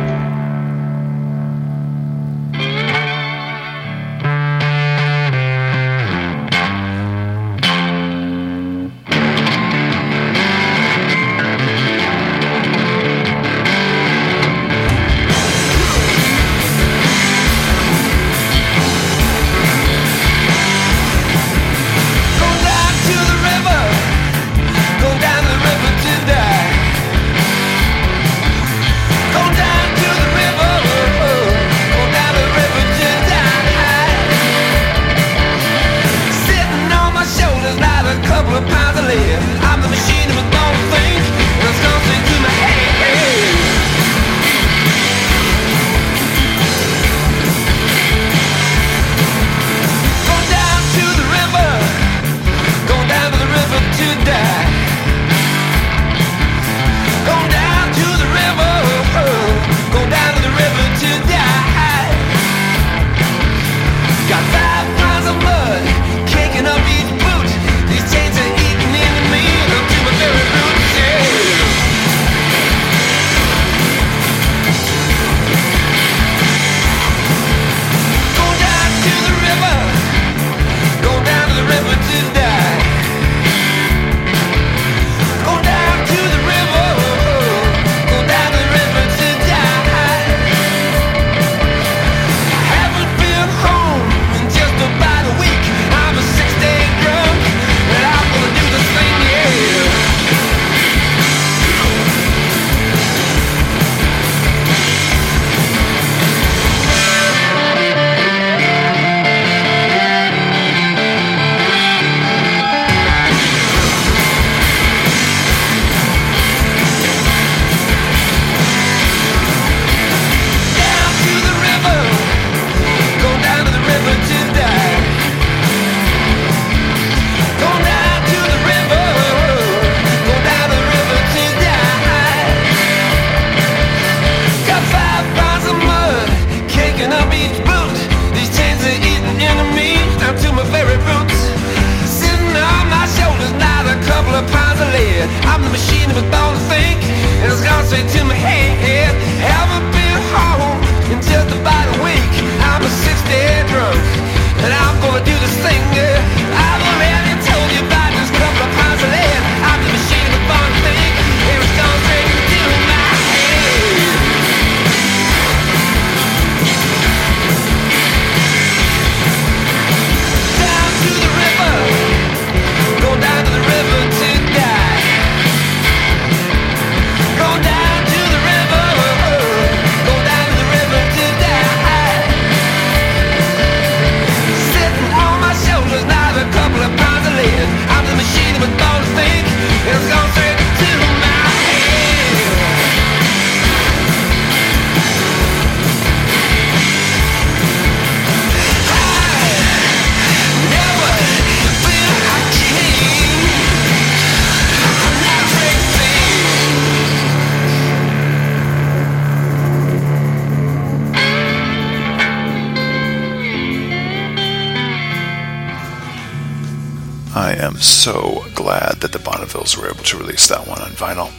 That 220.50 220.66
one 220.66 220.82
on 220.82 220.90
vinyl. 220.90 221.30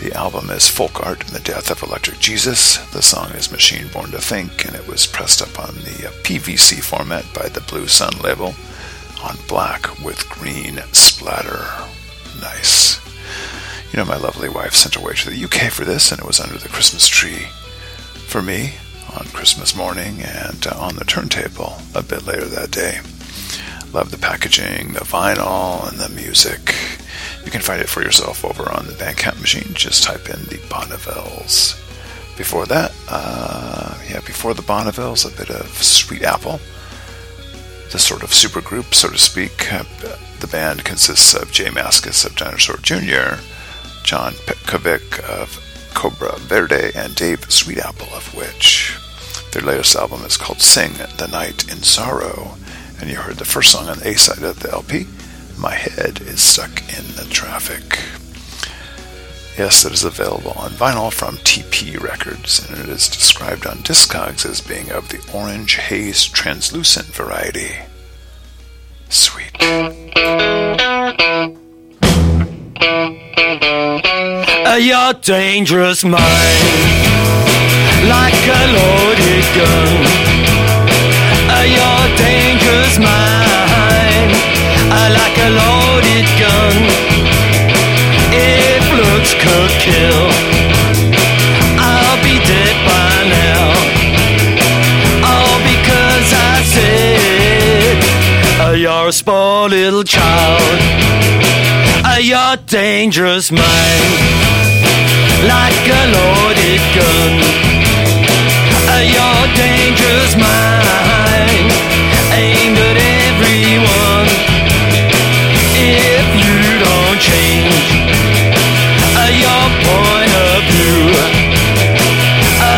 The 0.00 0.16
album 0.16 0.48
is 0.48 0.66
Folk 0.66 1.04
Art 1.06 1.20
and 1.20 1.30
the 1.30 1.40
Death 1.40 1.70
of 1.70 1.82
Electric 1.82 2.18
Jesus. 2.20 2.78
The 2.92 3.02
song 3.02 3.32
is 3.32 3.52
Machine 3.52 3.88
Born 3.88 4.12
to 4.12 4.18
Think, 4.18 4.64
and 4.66 4.74
it 4.74 4.88
was 4.88 5.06
pressed 5.06 5.42
up 5.42 5.60
on 5.60 5.74
the 5.74 6.08
uh, 6.08 6.10
PVC 6.22 6.82
format 6.82 7.26
by 7.34 7.50
the 7.50 7.60
Blue 7.60 7.86
Sun 7.86 8.18
label 8.22 8.54
on 9.22 9.36
black 9.46 10.02
with 10.02 10.26
green 10.30 10.80
splatter. 10.92 11.66
Nice. 12.40 12.98
You 13.92 13.98
know, 13.98 14.06
my 14.06 14.16
lovely 14.16 14.48
wife 14.48 14.74
sent 14.74 14.96
away 14.96 15.12
to 15.16 15.28
the 15.28 15.44
UK 15.44 15.70
for 15.70 15.84
this, 15.84 16.10
and 16.10 16.18
it 16.18 16.26
was 16.26 16.40
under 16.40 16.56
the 16.56 16.70
Christmas 16.70 17.06
tree 17.06 17.48
for 18.26 18.40
me 18.40 18.72
on 19.18 19.26
Christmas 19.26 19.76
morning 19.76 20.22
and 20.22 20.66
uh, 20.66 20.78
on 20.78 20.96
the 20.96 21.04
turntable 21.04 21.74
a 21.94 22.02
bit 22.02 22.24
later 22.24 22.46
that 22.46 22.70
day. 22.70 23.00
Love 23.92 24.10
the 24.10 24.18
packaging, 24.18 24.94
the 24.94 25.00
vinyl, 25.00 25.86
and 25.86 25.98
the 25.98 26.08
music. 26.08 26.69
You 27.50 27.58
can 27.58 27.62
find 27.62 27.82
it 27.82 27.88
for 27.88 28.00
yourself 28.00 28.44
over 28.44 28.70
on 28.70 28.86
the 28.86 28.92
Bandcamp 28.92 29.40
machine. 29.40 29.74
Just 29.74 30.04
type 30.04 30.30
in 30.30 30.38
the 30.44 30.58
Bonnevilles. 30.68 31.74
Before 32.38 32.64
that, 32.66 32.92
uh, 33.08 33.98
yeah, 34.08 34.20
before 34.20 34.54
the 34.54 34.62
Bonnevilles, 34.62 35.26
a 35.26 35.36
bit 35.36 35.50
of 35.50 35.66
Sweet 35.82 36.22
Apple, 36.22 36.60
the 37.90 37.98
sort 37.98 38.22
of 38.22 38.30
supergroup, 38.30 38.94
so 38.94 39.08
to 39.08 39.18
speak. 39.18 39.68
The 40.38 40.46
band 40.46 40.84
consists 40.84 41.34
of 41.34 41.50
J 41.50 41.70
Mascis 41.70 42.24
of 42.24 42.36
Dinosaur 42.36 42.76
Jr., 42.76 43.42
John 44.04 44.34
Petkovic 44.46 45.18
of 45.28 45.58
Cobra 45.92 46.38
Verde, 46.38 46.92
and 46.94 47.16
Dave 47.16 47.40
Sweetapple 47.48 48.16
of 48.16 48.32
Witch. 48.32 48.96
Their 49.50 49.62
latest 49.62 49.96
album 49.96 50.22
is 50.22 50.36
called 50.36 50.60
Sing 50.60 50.92
the 51.16 51.26
Night 51.26 51.68
in 51.68 51.82
Sorrow, 51.82 52.54
and 53.00 53.10
you 53.10 53.16
heard 53.16 53.38
the 53.38 53.44
first 53.44 53.72
song 53.72 53.88
on 53.88 53.98
the 53.98 54.10
A 54.10 54.14
side 54.14 54.44
of 54.44 54.60
the 54.60 54.70
LP, 54.70 55.08
My 55.60 55.74
Head 55.74 56.22
is 56.22 56.40
Stuck 56.40 56.80
in 56.88 57.04
the 57.16 57.26
Traffic. 57.30 57.98
Yes, 59.58 59.84
it 59.84 59.92
is 59.92 60.04
available 60.04 60.52
on 60.52 60.70
vinyl 60.70 61.12
from 61.12 61.36
Tee 61.44 61.64
Pee 61.70 61.98
Records, 61.98 62.66
and 62.66 62.78
it 62.78 62.88
is 62.88 63.08
described 63.08 63.66
on 63.66 63.76
Discogs 63.78 64.46
as 64.48 64.62
being 64.62 64.90
of 64.90 65.10
the 65.10 65.20
orange 65.34 65.74
haze 65.74 66.24
translucent 66.24 67.08
variety. 67.08 67.72
Sweet. 69.10 69.54
You're 74.80 75.12
dangerous 75.20 76.04
mind, 76.04 76.24
like 78.08 78.48
a 78.48 78.62
loaded 78.72 79.44
gun. 79.54 80.08
You're 81.68 82.08
dangerous 82.16 82.98
mind, 82.98 83.29
kill, 89.80 90.22
I'll 91.80 92.20
be 92.22 92.36
dead 92.44 92.76
by 92.84 93.12
now. 93.38 93.64
All 95.24 95.58
because 95.72 96.28
I 96.32 96.54
said 96.74 97.96
uh, 98.60 98.72
you're 98.72 99.08
a 99.08 99.12
spoiled 99.12 99.70
little 99.70 100.04
child. 100.04 100.78
Uh, 102.04 102.18
you're 102.20 102.56
dangerous 102.66 103.50
mind, 103.50 104.12
like 105.48 105.84
a 106.00 106.02
loaded 106.16 106.82
gun. 106.96 107.32
Uh, 108.92 109.02
you're 109.14 109.46
dangerous 109.56 110.34
mind, 110.36 111.09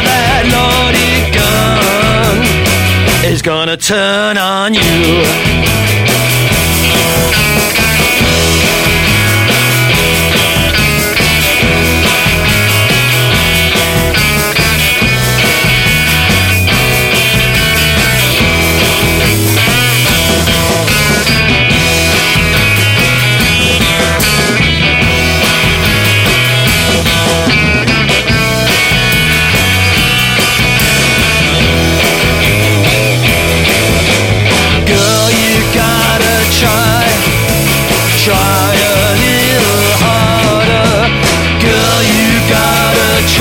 that 0.07 0.44
loaded 0.55 1.35
gun 1.35 3.32
is 3.32 3.43
gonna 3.43 3.77
turn 3.77 4.39
on 4.39 4.74
you. 4.74 4.82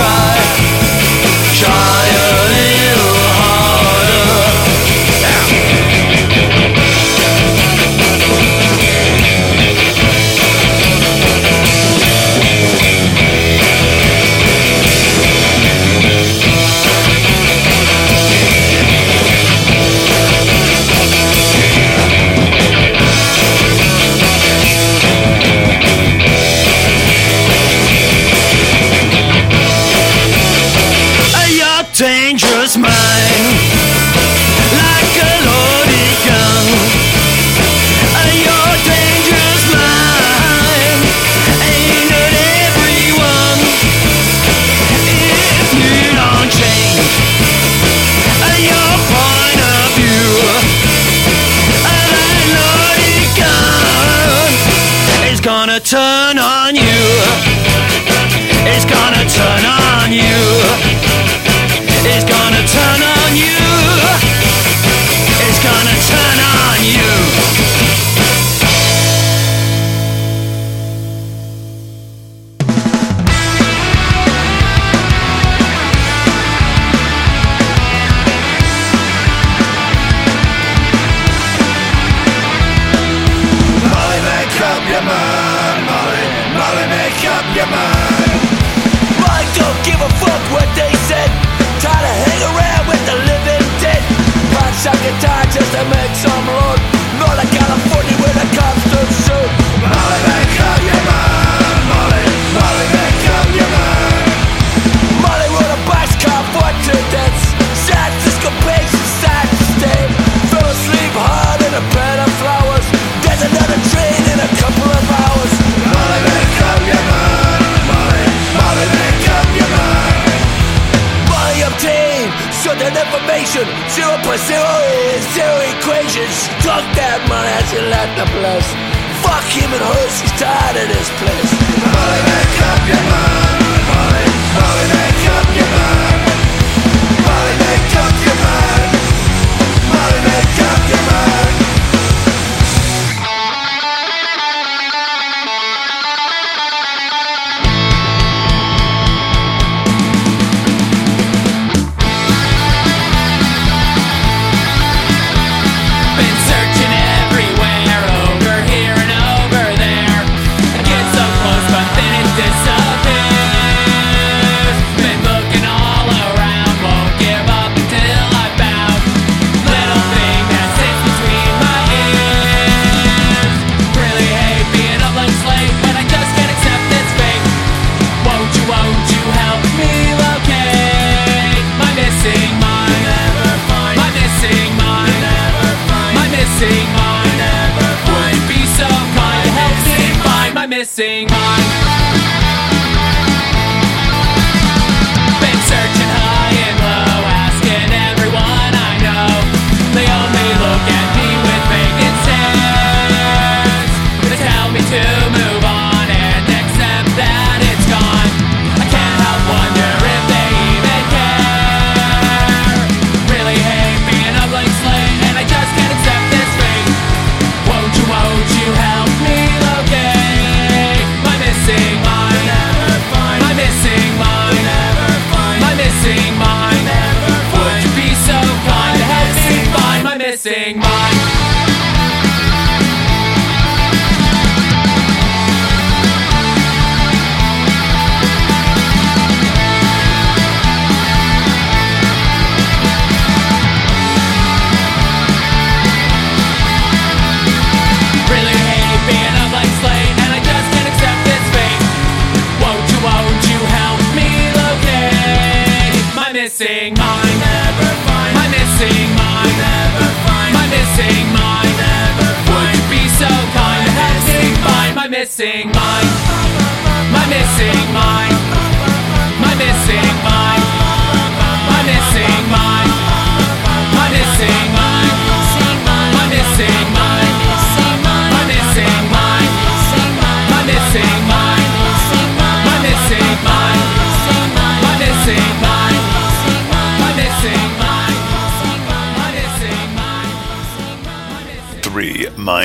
try. 0.02 0.31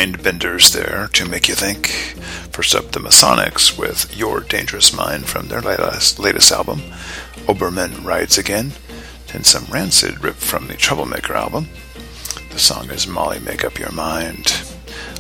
Three 0.07 0.13
mind 0.13 0.23
benders 0.23 0.73
there 0.73 1.09
to 1.15 1.29
make 1.29 1.49
you 1.49 1.57
think. 1.57 1.89
First 2.53 2.77
up, 2.77 2.93
the 2.93 3.01
Masonics 3.01 3.77
with 3.77 4.17
Your 4.17 4.39
Dangerous 4.39 4.97
Mind 4.97 5.27
from 5.27 5.49
their 5.49 5.61
latest, 5.61 6.21
latest 6.21 6.53
album, 6.53 6.79
Oberman 7.49 8.05
Rides 8.05 8.39
Again. 8.39 8.71
Then 9.33 9.43
some 9.43 9.65
Rancid 9.65 10.23
ripped 10.23 10.39
from 10.39 10.69
the 10.69 10.75
Troublemaker 10.75 11.35
album. 11.35 11.67
The 12.51 12.59
song 12.61 12.89
is 12.91 13.09
Molly 13.09 13.41
Make 13.41 13.65
Up 13.65 13.81
Your 13.81 13.91
Mind. 13.91 14.55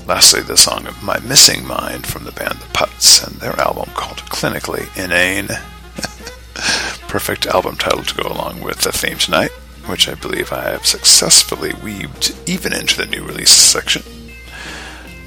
Lastly, 0.07 0.43
the 0.43 0.57
song 0.57 0.87
of 0.87 1.03
My 1.03 1.19
Missing 1.19 1.67
Mind 1.67 2.07
from 2.07 2.23
the 2.23 2.31
band 2.31 2.61
The 2.61 2.73
Putts 2.73 3.27
and 3.27 3.41
their 3.41 3.59
album 3.59 3.91
called 3.95 4.19
Clinically 4.29 4.87
Inane. 4.97 5.49
Perfect 7.09 7.47
album 7.47 7.75
title 7.75 8.05
to 8.05 8.23
go 8.23 8.29
along 8.29 8.61
with 8.61 8.83
the 8.83 8.93
theme 8.93 9.19
tonight, 9.19 9.51
which 9.87 10.09
I 10.09 10.15
believe 10.15 10.53
I 10.53 10.71
have 10.71 10.87
successfully 10.87 11.73
weaved 11.83 12.37
even 12.47 12.73
into 12.73 12.97
the 12.97 13.07
new 13.07 13.25
release 13.25 13.51
section. 13.51 14.16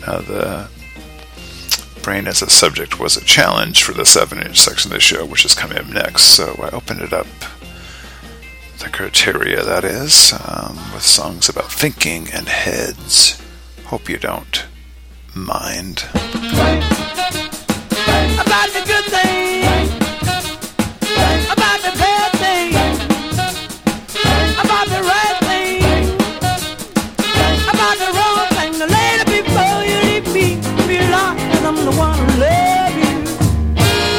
Now, 0.02 0.20
the 0.20 0.70
brain 2.02 2.28
as 2.28 2.42
a 2.42 2.50
subject 2.50 3.00
was 3.00 3.18
a 3.18 3.24
challenge 3.24 3.84
for 3.84 3.94
the 3.94 4.06
7 4.06 4.42
inch 4.42 4.60
section 4.60 4.92
of 4.92 4.96
the 4.96 5.02
show, 5.02 5.26
which 5.26 5.46
is 5.46 5.54
coming 5.54 5.78
up 5.78 5.88
next, 5.88 6.24
so 6.24 6.56
I 6.62 6.70
opened 6.70 7.02
it 7.02 7.14
up 7.14 7.28
the 8.80 8.90
criteria, 8.90 9.64
that 9.64 9.84
is, 9.84 10.34
um, 10.46 10.78
with 10.94 11.04
songs 11.04 11.50
about 11.50 11.72
thinking 11.72 12.30
and 12.34 12.48
heads. 12.48 13.42
Hope 13.86 14.08
you 14.10 14.18
don't 14.18 14.66
mind. 15.36 16.06
About 18.40 18.70
the 18.72 18.84
good 18.86 19.06
thing. 19.06 19.64
About 21.52 21.82
the 21.84 21.92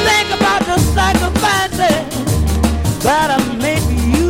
Think 0.07 0.27
about 0.37 0.61
the 0.69 0.77
sacrifices 0.93 2.05
that 3.03 3.27
I 3.31 3.37
made 3.55 3.81
for 3.81 3.99
you. 4.15 4.29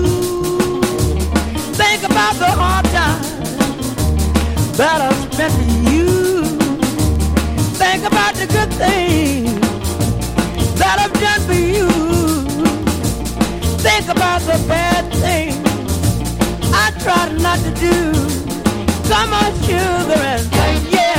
Think 1.79 2.03
about 2.03 2.35
the 2.35 2.51
hard 2.61 2.85
times 2.85 3.27
that 4.77 5.01
I 5.01 5.03
spent 5.33 5.53
for 5.53 5.67
you. 5.91 6.07
Think 7.81 8.01
about 8.05 8.33
the 8.35 8.47
good 8.47 8.71
things 8.83 9.59
that 10.79 10.97
I've 11.03 11.13
done 11.25 11.41
for 11.45 11.59
you. 11.75 11.89
Think 13.85 14.05
about 14.07 14.41
the 14.41 14.57
bad 14.69 15.03
things 15.25 15.57
I 16.73 16.91
tried 17.03 17.31
not 17.41 17.59
to 17.59 17.71
do. 17.87 17.95
Come 19.09 19.33
on, 19.33 19.51
sugar, 19.65 20.21
and 20.31 20.47
yeah, 20.93 21.10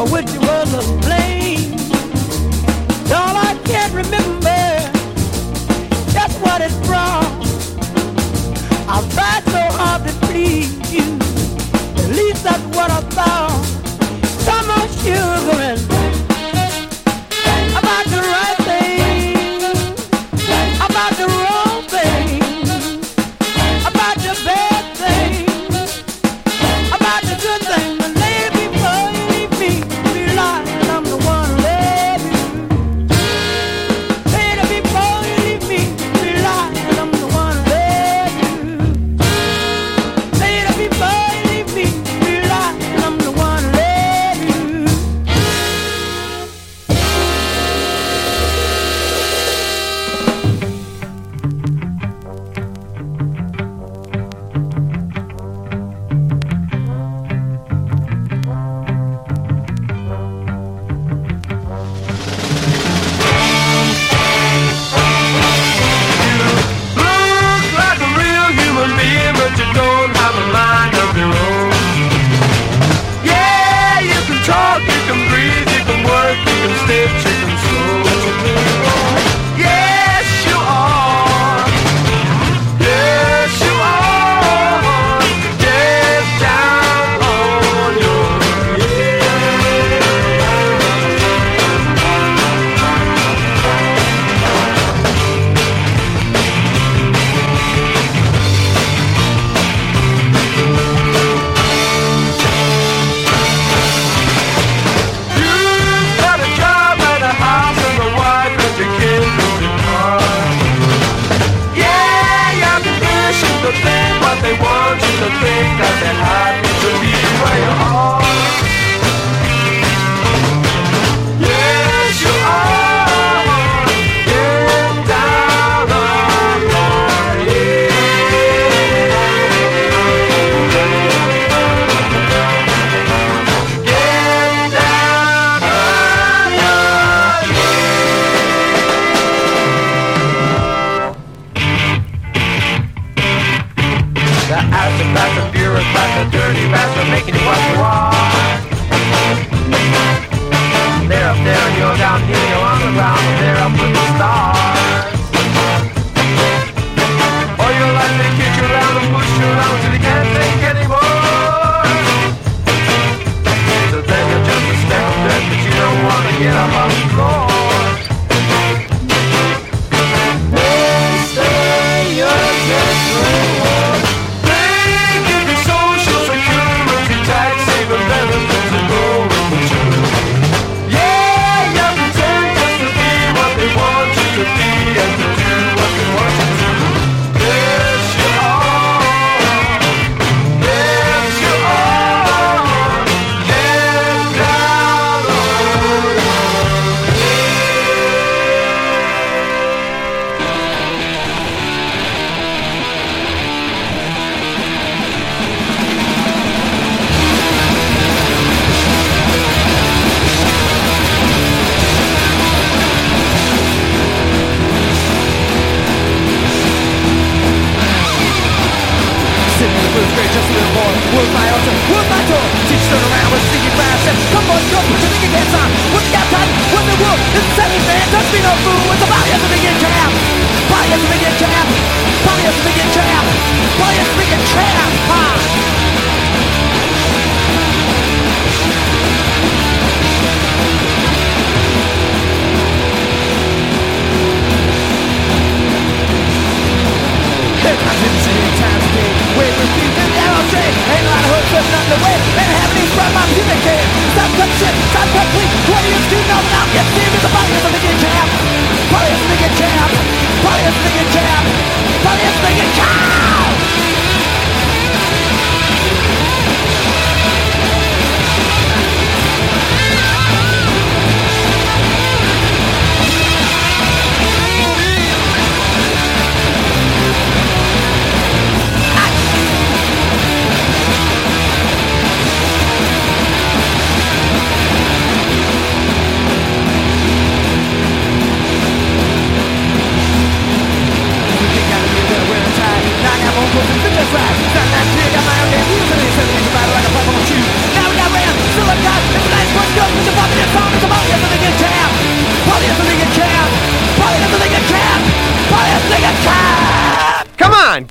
for 0.00 0.12
which 0.12 0.32
you 0.32 0.40
was 0.40 0.70
to 0.70 0.82
blame. 1.06 1.72
All 3.12 3.36
I 3.36 3.52
can't 3.64 3.92
remember, 3.92 4.62
just 6.10 6.40
what 6.40 6.62
it 6.62 6.72
brought. 6.86 7.26
I 8.88 8.96
tried 9.14 9.44
so 9.56 9.62
hard 9.76 10.08
to 10.08 10.12
please 10.26 10.72
you, 10.90 11.06
at 12.02 12.10
least 12.16 12.44
that's 12.44 12.64
what 12.76 12.90
I 12.90 13.00
thought. 13.16 13.62
Some 14.46 14.70
are 14.70 14.88
sugar 15.02 15.60
and 15.70 15.99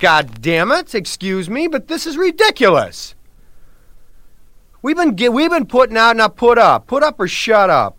God 0.10 0.42
damn 0.42 0.72
it! 0.72 0.96
Excuse 0.96 1.52
me, 1.52 1.68
but 1.68 1.88
this 1.88 2.08
is 2.08 2.18
ridiculous. 2.18 3.14
We've 4.82 4.96
been 4.98 5.16
we've 5.32 5.52
been 5.52 5.68
putting 5.68 5.98
out, 5.98 6.18
not 6.18 6.36
put 6.36 6.58
up, 6.58 6.88
put 6.88 7.04
up 7.04 7.20
or 7.20 7.28
shut 7.28 7.70
up. 7.70 7.96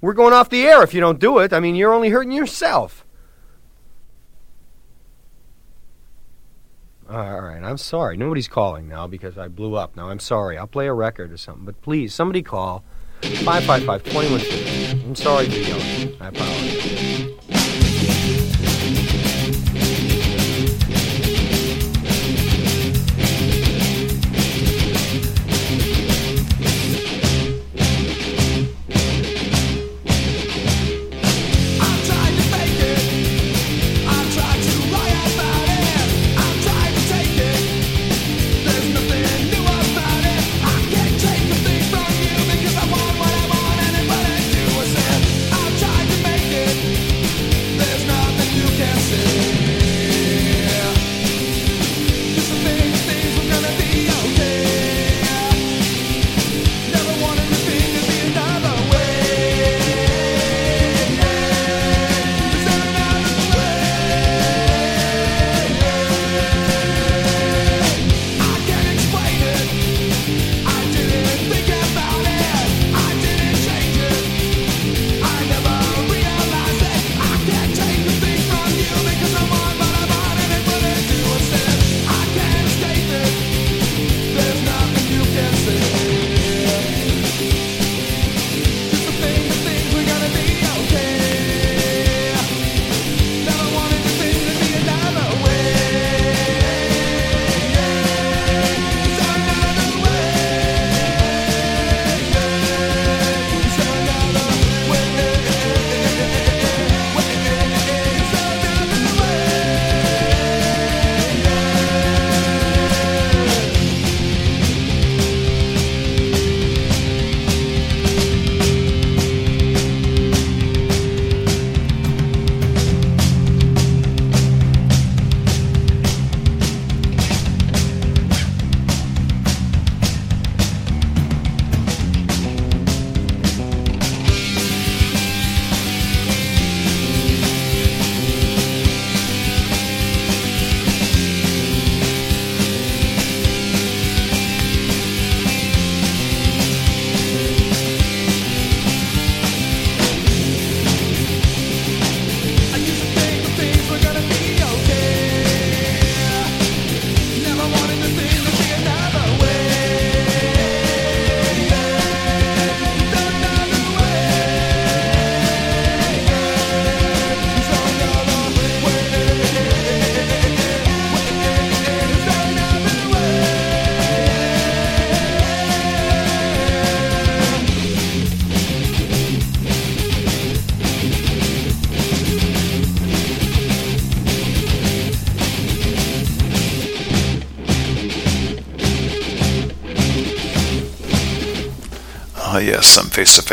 We're 0.00 0.14
going 0.14 0.32
off 0.32 0.50
the 0.50 0.66
air 0.66 0.82
if 0.82 0.92
you 0.92 1.00
don't 1.00 1.20
do 1.20 1.38
it. 1.38 1.52
I 1.52 1.60
mean, 1.60 1.76
you're 1.76 1.94
only 1.94 2.08
hurting 2.08 2.32
yourself. 2.32 3.06
All 7.08 7.40
right, 7.40 7.62
I'm 7.62 7.78
sorry. 7.78 8.16
Nobody's 8.16 8.48
calling 8.48 8.88
now 8.88 9.06
because 9.06 9.38
I 9.38 9.46
blew 9.46 9.76
up. 9.76 9.94
Now 9.94 10.08
I'm 10.08 10.18
sorry. 10.18 10.58
I'll 10.58 10.66
play 10.66 10.88
a 10.88 10.92
record 10.92 11.30
or 11.30 11.36
something, 11.36 11.64
but 11.64 11.80
please, 11.82 12.12
somebody 12.12 12.42
call 12.42 12.82
555 13.22 14.02
2150. 14.02 15.04
I'm 15.04 15.14
sorry 15.14 15.48
for 15.48 15.56
yelling. 15.56 16.20
I 16.20 16.28
apologize. 16.30 17.47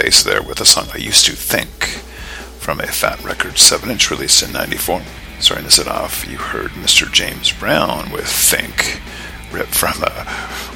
To 0.05 0.11
face 0.11 0.23
there 0.23 0.41
with 0.43 0.61
a 0.61 0.65
song 0.65 0.87
I 0.93 0.97
used 0.97 1.25
to 1.25 1.31
think 1.31 1.85
from 2.59 2.79
a 2.79 2.85
Fat 2.85 3.23
Records 3.23 3.61
7 3.61 3.89
inch 3.89 4.11
released 4.11 4.43
in 4.43 4.51
94. 4.51 5.01
Starting 5.39 5.65
this 5.65 5.79
it 5.79 5.87
off, 5.87 6.29
you 6.29 6.37
heard 6.37 6.71
Mr. 6.71 7.11
James 7.11 7.51
Brown 7.51 8.11
with 8.11 8.27
Think, 8.27 9.01
ripped 9.51 9.73
from 9.73 10.03
a 10.03 10.27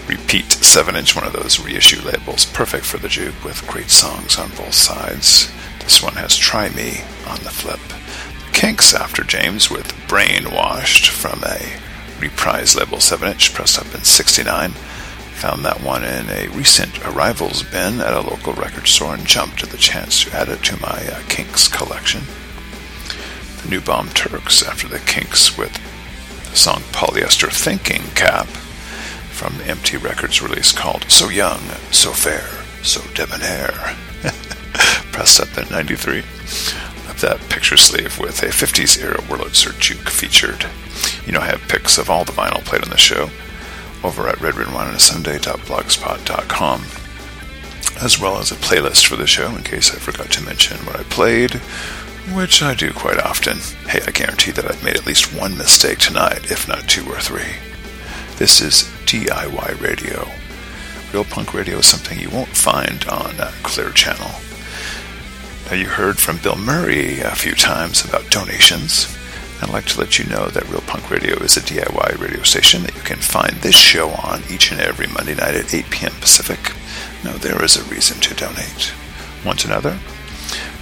repeat 0.07 0.51
7 0.51 0.95
inch, 0.95 1.15
one 1.15 1.27
of 1.27 1.33
those 1.33 1.59
reissue 1.59 2.01
labels, 2.01 2.45
perfect 2.45 2.85
for 2.85 2.97
the 2.97 3.07
juke 3.07 3.43
with 3.43 3.67
great 3.67 3.91
songs 3.91 4.39
on 4.39 4.49
both 4.49 4.73
sides. 4.73 5.51
This 5.79 6.01
one 6.01 6.15
has 6.15 6.35
Try 6.35 6.69
Me 6.69 7.01
on 7.27 7.43
the 7.43 7.51
flip. 7.51 7.79
The 7.87 8.51
Kinks 8.51 8.95
after 8.95 9.23
James 9.23 9.69
with 9.69 9.93
Brainwashed 10.07 11.07
from 11.09 11.43
a 11.43 11.79
reprise 12.19 12.75
label 12.75 12.99
7 12.99 13.29
inch, 13.29 13.53
pressed 13.53 13.77
up 13.77 13.93
in 13.93 14.03
69. 14.03 14.73
Found 15.39 15.63
that 15.63 15.81
one 15.81 16.03
in 16.03 16.29
a 16.29 16.49
recent 16.49 16.99
arrivals 17.07 17.63
bin 17.63 18.01
at 18.01 18.13
a 18.13 18.19
local 18.19 18.51
record 18.51 18.87
store 18.87 19.13
and 19.13 19.25
jumped 19.25 19.63
at 19.63 19.69
the 19.69 19.77
chance 19.77 20.25
to 20.25 20.35
add 20.35 20.49
it 20.49 20.61
to 20.65 20.81
my 20.81 21.07
uh, 21.07 21.21
Kinks 21.29 21.69
collection. 21.69 22.23
The 23.61 23.69
New 23.69 23.79
Bomb 23.79 24.09
Turks 24.09 24.61
after 24.61 24.89
the 24.89 24.99
Kinks 24.99 25.57
with 25.57 25.71
the 26.49 26.57
song 26.57 26.81
Polyester 26.91 27.49
Thinking 27.49 28.01
Cap 28.15 28.47
from 29.31 29.57
the 29.57 29.67
Empty 29.67 29.95
Records 29.95 30.41
release 30.41 30.73
called 30.73 31.09
So 31.09 31.29
Young, 31.29 31.61
So 31.89 32.11
Fair, 32.11 32.49
So 32.83 32.99
Debonair. 33.13 33.71
Pressed 35.13 35.39
up 35.39 35.57
in 35.57 35.71
93. 35.71 36.19
Of 36.19 37.21
that 37.21 37.39
picture 37.49 37.77
sleeve 37.77 38.19
with 38.19 38.43
a 38.43 38.47
50s 38.47 39.01
era 39.01 39.19
Wurlitzer 39.21 39.79
juke 39.79 40.09
featured. 40.09 40.65
You 41.25 41.31
know, 41.31 41.39
I 41.39 41.45
have 41.45 41.61
pics 41.69 41.97
of 41.97 42.09
all 42.09 42.25
the 42.25 42.33
vinyl 42.33 42.65
played 42.65 42.83
on 42.83 42.89
the 42.89 42.97
show 42.97 43.29
over 44.03 44.27
at 44.27 44.39
Red 44.41 44.55
Wine 44.55 44.95
as 48.01 48.19
well 48.19 48.37
as 48.37 48.51
a 48.51 48.55
playlist 48.55 49.05
for 49.05 49.15
the 49.17 49.27
show 49.27 49.53
in 49.55 49.63
case 49.63 49.93
I 49.93 49.99
forgot 49.99 50.31
to 50.31 50.43
mention 50.43 50.77
what 50.85 50.99
I 50.99 51.03
played, 51.03 51.55
which 52.33 52.61
I 52.61 52.73
do 52.73 52.93
quite 52.93 53.19
often. 53.19 53.57
Hey, 53.89 54.01
I 54.07 54.11
guarantee 54.11 54.51
that 54.51 54.65
I've 54.65 54.83
made 54.83 54.95
at 54.95 55.05
least 55.05 55.33
one 55.33 55.57
mistake 55.57 55.99
tonight, 55.99 56.49
if 56.49 56.67
not 56.67 56.87
two 56.87 57.05
or 57.11 57.19
three. 57.19 57.57
This 58.37 58.61
is 58.61 58.83
DIY 59.05 59.81
radio. 59.81 60.29
Real 61.11 61.25
punk 61.25 61.53
radio 61.53 61.79
is 61.79 61.87
something 61.87 62.19
you 62.19 62.29
won't 62.29 62.55
find 62.55 63.03
on 63.05 63.39
uh, 63.39 63.51
Clear 63.63 63.89
Channel. 63.89 64.31
Now, 65.69 65.75
you 65.75 65.87
heard 65.87 66.17
from 66.17 66.37
Bill 66.37 66.55
Murray 66.55 67.19
a 67.19 67.35
few 67.35 67.53
times 67.53 68.05
about 68.05 68.29
donations. 68.29 69.18
I'd 69.61 69.69
like 69.69 69.85
to 69.87 69.99
let 69.99 70.17
you 70.17 70.25
know 70.25 70.47
that 70.47 70.69
Real 70.69 70.81
Punk 70.81 71.11
Radio 71.11 71.35
is 71.39 71.57
a 71.57 71.61
DIY 71.61 72.19
radio 72.19 72.43
station 72.43 72.83
that 72.83 72.95
you 72.95 73.01
can 73.01 73.17
find 73.17 73.57
this 73.57 73.77
show 73.77 74.09
on 74.11 74.41
each 74.49 74.71
and 74.71 74.79
every 74.79 75.07
Monday 75.07 75.35
night 75.35 75.55
at 75.55 75.73
8 75.73 75.89
p.m. 75.89 76.13
Pacific. 76.21 76.73
Now, 77.23 77.37
there 77.37 77.61
is 77.63 77.75
a 77.75 77.83
reason 77.83 78.21
to 78.21 78.33
donate. 78.33 78.93
Want 79.45 79.65
another? 79.65 79.99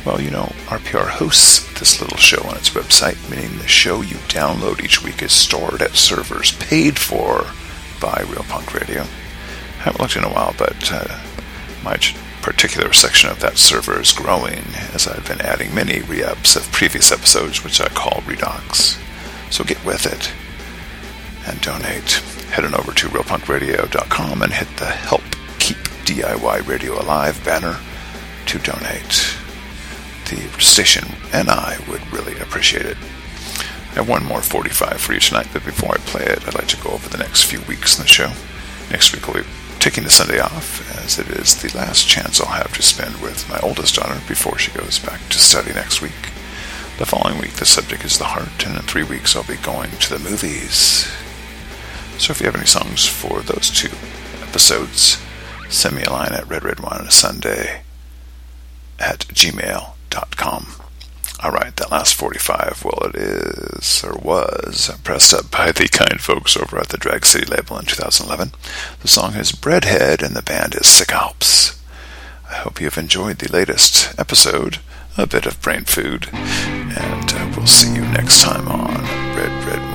Well, 0.05 0.21
you 0.21 0.29
know, 0.29 0.53
RPR 0.67 1.07
hosts 1.07 1.67
this 1.79 1.99
little 1.99 2.17
show 2.17 2.41
on 2.47 2.55
its 2.55 2.69
website, 2.69 3.17
meaning 3.29 3.57
the 3.57 3.67
show 3.67 4.01
you 4.01 4.17
download 4.27 4.83
each 4.83 5.03
week 5.03 5.23
is 5.23 5.33
stored 5.33 5.81
at 5.81 5.95
servers 5.95 6.51
paid 6.57 6.99
for 6.99 7.47
by 7.99 8.23
Real 8.27 8.43
Punk 8.43 8.73
Radio. 8.73 9.01
I 9.01 9.81
haven't 9.81 10.01
looked 10.01 10.15
in 10.15 10.23
a 10.23 10.29
while, 10.29 10.53
but 10.57 10.91
uh, 10.91 11.19
my 11.83 11.97
particular 12.47 12.93
section 12.93 13.29
of 13.29 13.41
that 13.41 13.57
server 13.57 13.99
is 13.99 14.13
growing 14.13 14.63
as 14.93 15.05
I've 15.05 15.27
been 15.27 15.41
adding 15.41 15.75
many 15.75 15.99
re-ups 15.99 16.55
of 16.55 16.71
previous 16.71 17.11
episodes, 17.11 17.61
which 17.61 17.81
I 17.81 17.89
call 17.89 18.21
redox. 18.21 18.97
So 19.51 19.65
get 19.65 19.83
with 19.83 20.05
it 20.05 20.31
and 21.45 21.59
donate. 21.59 22.09
Head 22.51 22.63
on 22.63 22.73
over 22.73 22.93
to 22.93 23.09
realpunkradio.com 23.09 24.41
and 24.41 24.53
hit 24.53 24.69
the 24.77 24.85
Help 24.85 25.23
Keep 25.59 25.75
DIY 26.05 26.65
Radio 26.65 26.93
Alive 26.93 27.43
banner 27.43 27.75
to 28.45 28.59
donate. 28.59 29.35
The 30.29 30.47
station 30.57 31.03
and 31.33 31.49
I 31.49 31.77
would 31.89 32.13
really 32.13 32.39
appreciate 32.39 32.85
it. 32.85 32.97
I 33.91 33.95
have 33.95 34.07
one 34.07 34.23
more 34.23 34.41
45 34.41 35.01
for 35.01 35.11
you 35.11 35.19
tonight, 35.19 35.49
but 35.51 35.65
before 35.65 35.95
I 35.95 35.97
play 35.97 36.23
it, 36.23 36.47
I'd 36.47 36.55
like 36.55 36.69
to 36.69 36.81
go 36.81 36.91
over 36.91 37.09
the 37.09 37.17
next 37.17 37.43
few 37.43 37.59
weeks 37.63 37.97
in 37.97 38.03
the 38.03 38.07
show. 38.07 38.31
Next 38.89 39.13
week 39.13 39.27
we'll 39.27 39.43
be 39.43 39.49
taking 39.79 40.03
the 40.03 40.09
Sunday 40.09 40.39
off, 40.39 40.81
as 41.03 41.19
it 41.19 41.27
is 41.29 41.61
the 41.61 41.75
last 41.77 42.07
chance 42.07 42.39
I'll 42.39 42.47
have 42.47 42.73
to 42.75 42.81
spend 42.81 43.21
with 43.21 43.49
my 43.49 43.59
oldest 43.59 43.95
daughter 43.95 44.21
before 44.27 44.57
she 44.57 44.71
goes 44.71 44.99
back 44.99 45.21
to 45.29 45.39
study 45.39 45.73
next 45.73 46.01
week. 46.01 46.31
The 46.97 47.05
following 47.05 47.39
week, 47.39 47.53
the 47.53 47.65
subject 47.65 48.03
is 48.03 48.17
the 48.17 48.25
heart, 48.25 48.65
and 48.65 48.75
in 48.75 48.81
three 48.83 49.03
weeks, 49.03 49.35
I'll 49.35 49.43
be 49.43 49.57
going 49.57 49.91
to 49.91 50.09
the 50.09 50.29
movies. 50.29 51.11
So 52.17 52.31
if 52.31 52.39
you 52.39 52.47
have 52.47 52.55
any 52.55 52.65
songs 52.65 53.05
for 53.05 53.41
those 53.41 53.69
two 53.69 53.95
episodes, 54.41 55.21
send 55.69 55.95
me 55.95 56.03
a 56.03 56.11
line 56.11 56.33
at 56.33 56.45
redredwine 56.45 57.01
on 57.01 57.07
a 57.07 57.11
Sunday 57.11 57.83
at 58.99 59.19
gmail.com. 59.27 60.86
All 61.43 61.51
right, 61.51 61.75
that 61.75 61.91
last 61.91 62.15
45, 62.15 62.83
well, 62.83 63.09
it 63.09 63.15
is, 63.15 64.03
or 64.03 64.17
was, 64.17 64.89
pressed 65.03 65.35
up 65.35 65.51
by 65.51 65.71
the 65.71 65.87
kind 65.87 66.19
folks 66.19 66.57
over 66.57 66.79
at 66.79 66.89
the 66.89 66.97
Drag 66.97 67.27
City 67.27 67.45
label 67.45 67.77
in 67.77 67.85
2011. 67.85 68.53
The 69.01 69.07
song 69.07 69.35
is 69.35 69.51
Breadhead, 69.51 70.23
and 70.23 70.35
the 70.35 70.41
band 70.41 70.73
is 70.73 70.87
Sic 70.87 71.11
Alps. 71.11 71.79
I 72.49 72.55
hope 72.55 72.81
you've 72.81 72.97
enjoyed 72.97 73.37
the 73.37 73.51
latest 73.51 74.17
episode, 74.19 74.79
a 75.15 75.27
bit 75.27 75.45
of 75.45 75.61
brain 75.61 75.83
food, 75.83 76.27
and 76.33 77.31
uh, 77.31 77.53
we'll 77.55 77.67
see 77.67 77.93
you 77.93 78.01
next 78.01 78.41
time 78.41 78.67
on 78.67 78.95
Red 79.35 79.63
Red 79.65 79.86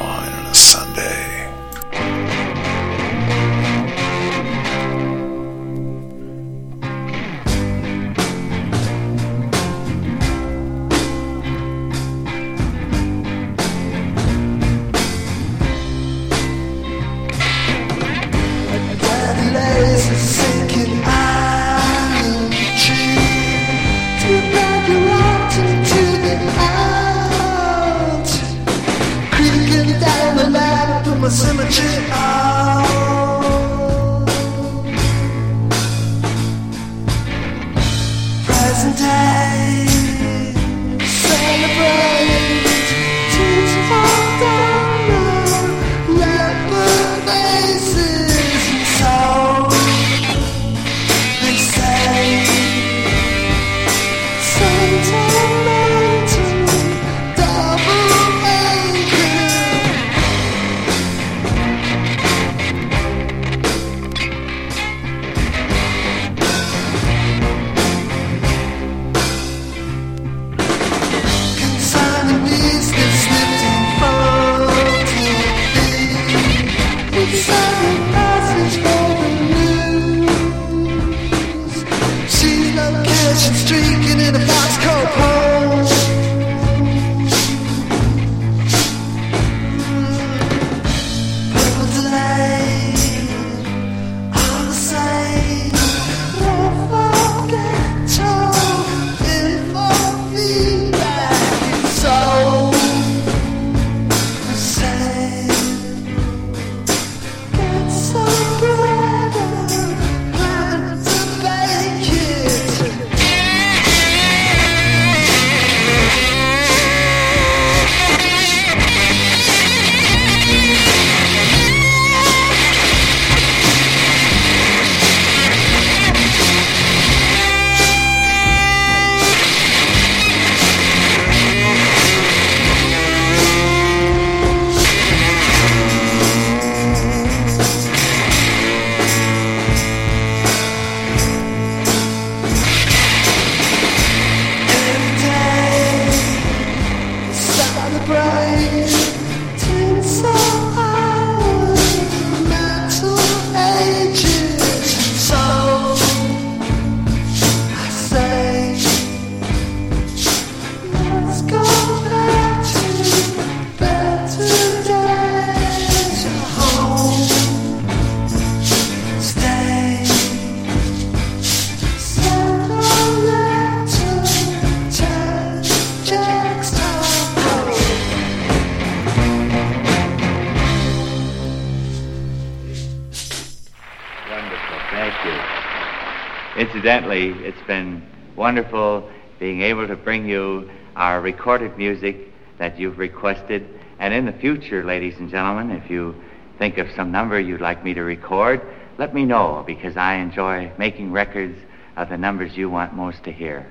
wonderful 188.43 189.09
being 189.39 189.62
able 189.62 189.86
to 189.86 189.94
bring 189.94 190.28
you 190.28 190.69
our 190.97 191.20
recorded 191.20 191.78
music 191.78 192.16
that 192.59 192.77
you've 192.77 192.98
requested. 192.98 193.64
And 194.01 194.12
in 194.12 194.27
the 194.27 194.32
future, 194.32 194.82
ladies 194.85 195.14
and 195.20 195.31
gentlemen, 195.31 195.70
if 195.70 195.89
you 195.89 196.16
think 196.59 196.77
of 196.77 196.89
some 196.97 197.12
number 197.12 197.39
you'd 197.39 197.60
like 197.60 197.85
me 197.85 197.94
to 197.94 198.02
record, 198.02 198.60
let 198.98 199.14
me 199.14 199.24
know 199.24 199.62
because 199.64 199.97
I 199.97 200.16
enjoy 200.16 200.73
making 200.77 201.12
records 201.12 201.56
of 201.97 202.09
the 202.09 202.16
numbers 202.16 202.56
you 202.56 202.69
want 202.69 202.94
most 202.94 203.23
to 203.23 203.32
hear. 203.32 203.64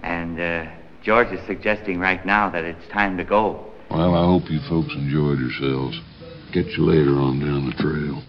And 0.00 0.40
uh, 0.40 0.72
George 1.04 1.28
is 1.28 1.46
suggesting 1.46 2.00
right 2.00 2.26
now 2.26 2.50
that 2.50 2.64
it's 2.64 2.88
time 2.88 3.16
to 3.18 3.24
go. 3.24 3.64
Well, 3.92 4.16
I 4.16 4.26
hope 4.26 4.50
you 4.50 4.58
folks 4.68 4.92
enjoyed 4.92 5.38
yourselves. 5.38 6.00
Catch 6.52 6.76
you 6.76 6.86
later 6.86 7.12
on 7.20 7.38
down 7.38 7.70
the 7.70 7.76
trail. 7.80 8.24